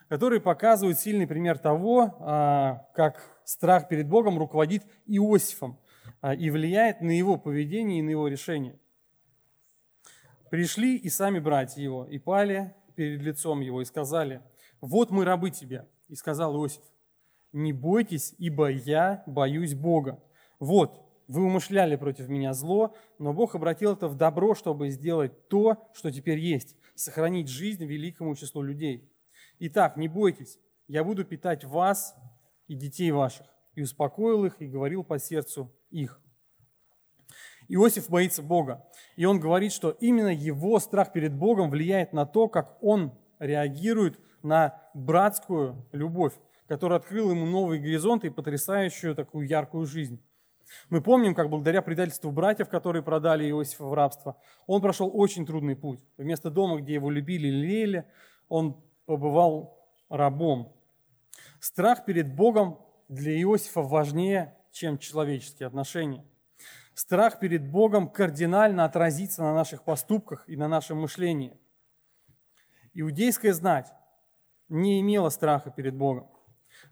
которые 0.10 0.42
показывают 0.42 0.98
сильный 0.98 1.28
пример 1.28 1.60
того, 1.60 2.18
а, 2.20 2.88
как 2.96 3.22
страх 3.44 3.90
перед 3.90 4.08
Богом 4.08 4.40
руководит 4.40 4.84
Иосифом 5.06 5.80
а, 6.22 6.34
и 6.34 6.50
влияет 6.50 7.02
на 7.02 7.12
его 7.12 7.38
поведение 7.38 8.00
и 8.00 8.02
на 8.02 8.10
его 8.10 8.28
решение. 8.28 8.80
Пришли 10.54 10.98
и 10.98 11.10
сами 11.10 11.40
братья 11.40 11.82
его, 11.82 12.06
и 12.06 12.20
пали 12.20 12.76
перед 12.96 13.24
лицом 13.24 13.62
его, 13.62 13.82
и 13.82 13.86
сказали, 13.86 14.44
«Вот 14.82 15.10
мы 15.10 15.26
рабы 15.26 15.50
тебе». 15.50 15.90
И 16.10 16.14
сказал 16.14 16.56
Иосиф, 16.56 16.84
«Не 17.54 17.74
бойтесь, 17.74 18.36
ибо 18.38 18.70
я 18.70 19.24
боюсь 19.26 19.74
Бога. 19.74 20.24
Вот, 20.60 21.04
вы 21.28 21.44
умышляли 21.44 21.96
против 21.96 22.30
меня 22.30 22.54
зло, 22.54 22.94
но 23.18 23.34
Бог 23.34 23.56
обратил 23.56 23.94
это 23.94 24.08
в 24.08 24.16
добро, 24.16 24.54
чтобы 24.54 24.92
сделать 24.92 25.48
то, 25.48 25.90
что 25.92 26.12
теперь 26.12 26.38
есть, 26.38 26.76
сохранить 26.94 27.48
жизнь 27.48 27.84
великому 27.84 28.36
числу 28.36 28.62
людей. 28.62 29.12
Итак, 29.58 29.98
не 29.98 30.08
бойтесь, 30.08 30.60
я 30.88 31.04
буду 31.04 31.26
питать 31.26 31.64
вас 31.64 32.16
и 32.68 32.76
детей 32.76 33.10
ваших. 33.10 33.48
И 33.74 33.82
успокоил 33.82 34.46
их, 34.46 34.62
и 34.62 34.68
говорил 34.68 35.04
по 35.04 35.18
сердцу 35.18 35.76
их. 35.90 36.23
Иосиф 37.68 38.10
боится 38.10 38.42
Бога. 38.42 38.86
И 39.16 39.26
он 39.26 39.40
говорит, 39.40 39.72
что 39.72 39.92
именно 39.92 40.34
его 40.34 40.80
страх 40.80 41.12
перед 41.14 41.34
Богом 41.34 41.70
влияет 41.70 42.14
на 42.14 42.26
то, 42.26 42.48
как 42.48 42.78
он 42.82 43.14
реагирует 43.40 44.20
на 44.42 44.82
братскую 44.94 45.86
любовь, 45.92 46.34
которая 46.68 47.00
открыла 47.00 47.32
ему 47.32 47.46
новые 47.46 47.82
горизонты 47.82 48.28
и 48.28 48.32
потрясающую 48.32 49.16
такую 49.16 49.48
яркую 49.48 49.86
жизнь. 49.86 50.22
Мы 50.90 51.02
помним, 51.02 51.36
как 51.36 51.50
благодаря 51.50 51.82
предательству 51.82 52.32
братьев, 52.32 52.70
которые 52.70 53.04
продали 53.04 53.50
Иосифа 53.50 53.86
в 53.86 53.94
рабство, 53.94 54.38
он 54.66 54.82
прошел 54.82 55.10
очень 55.14 55.46
трудный 55.46 55.76
путь. 55.76 56.00
Вместо 56.18 56.50
дома, 56.50 56.80
где 56.80 56.94
его 56.94 57.10
любили 57.10 57.48
и 57.48 57.52
лелеяли, 57.52 58.06
он 58.48 58.82
побывал 59.06 59.78
рабом. 60.10 60.74
Страх 61.60 62.06
перед 62.06 62.34
Богом 62.36 62.80
для 63.08 63.34
Иосифа 63.42 63.82
важнее, 63.82 64.56
чем 64.72 64.98
человеческие 64.98 65.68
отношения. 65.68 66.26
Страх 66.96 67.40
перед 67.40 67.68
Богом 67.68 68.08
кардинально 68.08 68.86
отразится 68.86 69.42
на 69.42 69.54
наших 69.54 69.84
поступках 69.84 70.48
и 70.48 70.56
на 70.56 70.68
нашем 70.68 71.02
мышлении. 71.02 71.58
Иудейская 72.94 73.54
знать 73.54 73.92
не 74.70 75.02
имела 75.02 75.30
страха 75.30 75.72
перед 75.72 75.96
Богом, 75.96 76.30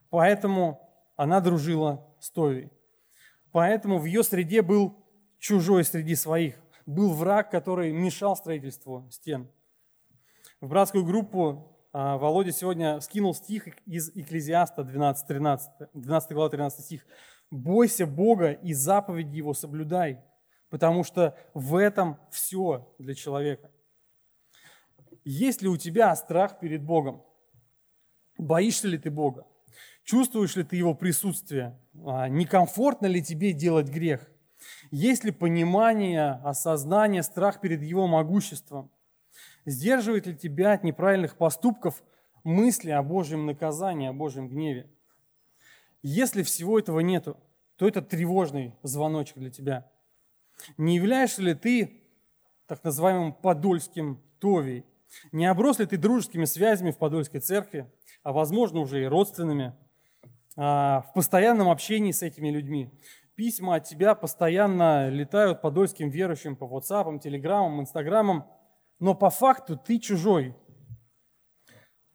поэтому 0.09 0.89
она 1.15 1.39
дружила 1.39 2.07
с 2.19 2.31
Товией. 2.31 2.71
Поэтому 3.51 3.99
в 3.99 4.05
ее 4.05 4.23
среде 4.23 4.61
был 4.61 5.05
чужой 5.37 5.83
среди 5.83 6.15
своих, 6.15 6.55
был 6.85 7.13
враг, 7.13 7.51
который 7.51 7.91
мешал 7.91 8.35
строительству 8.35 9.07
стен. 9.11 9.51
В 10.61 10.69
братскую 10.69 11.05
группу 11.05 11.71
а, 11.93 12.17
Володя 12.17 12.51
сегодня 12.51 12.99
скинул 13.01 13.35
стих 13.35 13.67
из 13.85 14.09
Экклезиаста 14.15 14.83
12, 14.83 15.27
13, 15.27 15.71
12 15.93 16.31
глава 16.31 16.49
13 16.49 16.85
стих. 16.85 17.05
«Бойся 17.51 18.07
Бога 18.07 18.51
и 18.51 18.73
заповеди 18.73 19.37
Его 19.37 19.53
соблюдай, 19.53 20.19
потому 20.69 21.03
что 21.03 21.37
в 21.53 21.75
этом 21.75 22.17
все 22.31 22.95
для 22.97 23.13
человека». 23.13 23.69
Есть 25.23 25.61
ли 25.61 25.67
у 25.67 25.77
тебя 25.77 26.15
страх 26.15 26.59
перед 26.59 26.83
Богом? 26.83 27.23
Боишься 28.37 28.87
ли 28.87 28.97
ты 28.97 29.11
Бога? 29.11 29.45
Чувствуешь 30.03 30.55
ли 30.55 30.63
ты 30.63 30.75
Его 30.77 30.95
присутствие? 30.95 31.79
А, 32.05 32.27
некомфортно 32.27 33.05
ли 33.05 33.23
тебе 33.23 33.53
делать 33.53 33.87
грех? 33.87 34.27
Есть 34.89 35.23
ли 35.23 35.31
понимание, 35.31 36.39
осознание, 36.43 37.21
страх 37.21 37.61
перед 37.61 37.83
Его 37.83 38.07
могуществом? 38.07 38.91
Сдерживает 39.65 40.25
ли 40.25 40.35
тебя 40.35 40.73
от 40.73 40.83
неправильных 40.83 41.37
поступков 41.37 42.03
мысли 42.43 42.89
о 42.89 43.03
Божьем 43.03 43.45
наказании, 43.45 44.09
о 44.09 44.13
Божьем 44.13 44.49
гневе? 44.49 44.89
Если 46.03 46.43
всего 46.43 46.79
этого 46.79 46.99
нету, 46.99 47.37
то 47.75 47.87
это 47.87 48.01
тревожный 48.01 48.75
звоночек 48.83 49.37
для 49.37 49.49
тебя. 49.49 49.91
Не 50.77 50.95
являешься 50.95 51.41
ли 51.41 51.53
ты 51.53 52.03
так 52.67 52.83
называемым 52.83 53.33
подольским 53.33 54.21
Товей? 54.39 54.85
Не 55.31 55.45
оброс 55.45 55.79
ли 55.79 55.85
ты 55.85 55.97
дружескими 55.97 56.45
связями 56.45 56.91
в 56.91 56.97
Подольской 56.97 57.39
церкви, 57.39 57.91
а 58.23 58.31
возможно 58.31 58.79
уже 58.79 59.03
и 59.03 59.07
родственными, 59.07 59.75
а, 60.55 61.01
в 61.01 61.13
постоянном 61.13 61.69
общении 61.69 62.11
с 62.11 62.21
этими 62.21 62.49
людьми? 62.49 62.91
Письма 63.35 63.75
от 63.75 63.85
тебя 63.85 64.15
постоянно 64.15 65.09
летают 65.09 65.61
подольским 65.61 66.09
верующим 66.09 66.55
по 66.55 66.65
WhatsApp, 66.65 67.19
Телеграмам, 67.19 67.81
Инстаграмам– 67.81 68.47
но 69.01 69.15
по 69.15 69.31
факту 69.31 69.75
ты 69.75 69.97
чужой. 69.97 70.55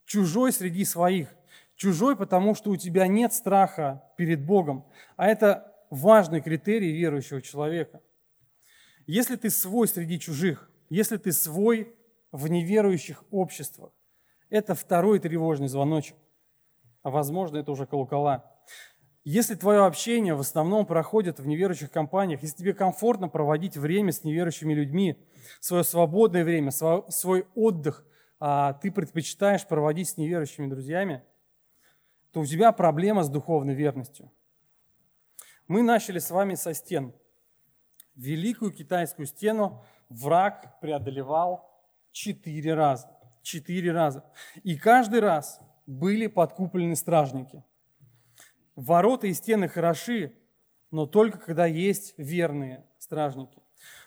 Чужой 0.06 0.52
среди 0.52 0.84
своих. 0.84 1.34
Чужой, 1.76 2.16
потому 2.16 2.54
что 2.54 2.70
у 2.70 2.76
тебя 2.76 3.06
нет 3.06 3.32
страха 3.32 4.02
перед 4.16 4.44
Богом. 4.44 4.86
А 5.16 5.26
это 5.26 5.74
важный 5.90 6.40
критерий 6.40 6.92
верующего 6.92 7.42
человека. 7.42 8.00
Если 9.06 9.36
ты 9.36 9.50
свой 9.50 9.86
среди 9.86 10.18
чужих, 10.18 10.70
если 10.88 11.16
ты 11.16 11.32
свой 11.32 11.94
в 12.32 12.48
неверующих 12.48 13.24
обществах, 13.30 13.92
это 14.50 14.74
второй 14.74 15.18
тревожный 15.18 15.68
звоночек. 15.68 16.16
А 17.02 17.10
возможно, 17.10 17.58
это 17.58 17.70
уже 17.70 17.86
колокола. 17.86 18.50
Если 19.24 19.54
твое 19.54 19.84
общение 19.84 20.34
в 20.34 20.40
основном 20.40 20.86
проходит 20.86 21.40
в 21.40 21.46
неверующих 21.46 21.90
компаниях, 21.90 22.42
если 22.42 22.58
тебе 22.58 22.74
комфортно 22.74 23.28
проводить 23.28 23.76
время 23.76 24.12
с 24.12 24.24
неверующими 24.24 24.72
людьми, 24.72 25.18
свое 25.60 25.84
свободное 25.84 26.44
время, 26.44 26.70
свой 26.70 27.46
отдых 27.54 28.04
а 28.38 28.74
ты 28.74 28.90
предпочитаешь 28.90 29.66
проводить 29.66 30.10
с 30.10 30.16
неверующими 30.16 30.66
друзьями, 30.66 31.22
то 32.36 32.40
у 32.40 32.44
тебя 32.44 32.70
проблема 32.70 33.22
с 33.22 33.30
духовной 33.30 33.72
верностью. 33.72 34.30
Мы 35.68 35.82
начали 35.82 36.18
с 36.18 36.30
вами 36.30 36.54
со 36.54 36.74
стен. 36.74 37.14
Великую 38.14 38.72
китайскую 38.72 39.24
стену 39.24 39.82
враг 40.10 40.78
преодолевал 40.82 41.66
четыре 42.12 42.74
раза. 42.74 43.08
Четыре 43.40 43.90
раза. 43.90 44.22
И 44.64 44.76
каждый 44.76 45.20
раз 45.20 45.60
были 45.86 46.26
подкуплены 46.26 46.94
стражники– 46.94 47.64
Ворота 48.76 49.28
и 49.28 49.32
стены 49.32 49.66
хороши, 49.66 50.34
но 50.90 51.06
только 51.06 51.38
когда 51.38 51.64
есть 51.64 52.12
верные 52.18 52.84
стражники. 52.98 53.62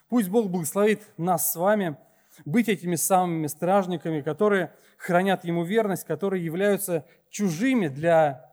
Пусть 0.07 0.29
Бог 0.29 0.51
благословит 0.51 1.01
нас 1.17 1.51
с 1.51 1.55
вами 1.55 1.97
быть 2.45 2.69
этими 2.69 2.95
самыми 2.95 3.47
стражниками, 3.47 4.21
которые 4.21 4.73
хранят 4.97 5.45
Ему 5.45 5.63
верность, 5.63 6.05
которые 6.05 6.43
являются 6.43 7.05
чужими 7.29 7.87
для 7.87 8.49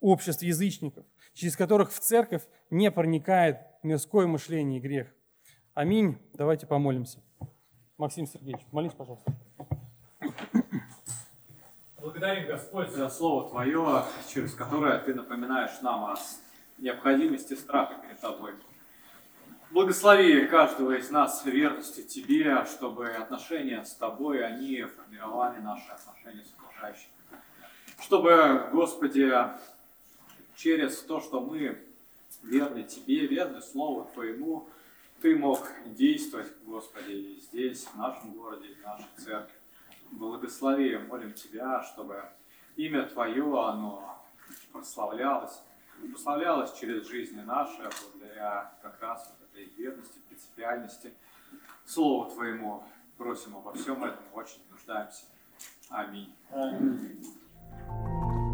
обществ 0.00 0.42
язычников, 0.42 1.04
через 1.34 1.56
которых 1.56 1.92
в 1.92 1.98
церковь 1.98 2.42
не 2.70 2.90
проникает 2.90 3.58
мирское 3.82 4.26
мышление 4.26 4.78
и 4.78 4.82
грех. 4.82 5.08
Аминь. 5.74 6.18
Давайте 6.34 6.66
помолимся. 6.66 7.22
Максим 7.96 8.26
Сергеевич, 8.26 8.64
молись, 8.72 8.92
пожалуйста. 8.92 9.32
Благодарим, 12.00 12.46
Господь, 12.46 12.90
за 12.90 13.08
Слово 13.08 13.48
Твое, 13.48 14.04
через 14.32 14.54
которое 14.54 14.98
Ты 14.98 15.14
напоминаешь 15.14 15.80
нам 15.82 16.04
о 16.04 16.16
необходимости 16.78 17.54
страха 17.54 17.94
перед 18.02 18.20
Тобой. 18.20 18.52
Благослови 19.70 20.46
каждого 20.46 20.96
из 20.96 21.10
нас 21.10 21.44
верности 21.44 22.00
Тебе, 22.00 22.64
чтобы 22.64 23.08
отношения 23.08 23.84
с 23.84 23.94
Тобой, 23.94 24.42
они 24.42 24.82
формировали 24.84 25.60
наши 25.60 25.90
отношения 25.90 26.42
с 26.42 26.54
окружающими. 26.54 27.12
Чтобы, 28.00 28.70
Господи, 28.72 29.30
через 30.56 31.02
то, 31.02 31.20
что 31.20 31.42
мы 31.42 31.84
верны 32.42 32.82
Тебе, 32.84 33.26
верны 33.26 33.60
Слову 33.60 34.10
Твоему, 34.14 34.70
Ты 35.20 35.36
мог 35.36 35.68
действовать, 35.84 36.50
Господи, 36.64 37.38
здесь, 37.38 37.84
в 37.84 37.96
нашем 37.98 38.32
городе, 38.32 38.74
в 38.74 38.86
нашей 38.86 39.06
церкви 39.18 39.52
благослови, 40.10 40.96
молим 40.96 41.34
Тебя, 41.34 41.82
чтобы 41.82 42.24
имя 42.76 43.04
Твое, 43.04 43.44
оно 43.68 44.24
прославлялось, 44.72 45.60
прославлялось 46.10 46.72
через 46.72 47.06
жизни 47.06 47.42
наши, 47.42 47.82
благодаря 48.00 48.72
как 48.80 48.98
раз 49.02 49.30
вот 49.38 49.47
этой 49.58 49.72
верности, 49.76 50.18
принципиальности, 50.28 51.12
Слову 51.84 52.30
Твоему. 52.30 52.84
Просим 53.16 53.56
обо 53.56 53.72
всем 53.74 54.04
этом, 54.04 54.24
очень 54.32 54.60
нуждаемся. 54.70 55.24
Аминь. 55.88 56.32
Аминь. 56.50 58.47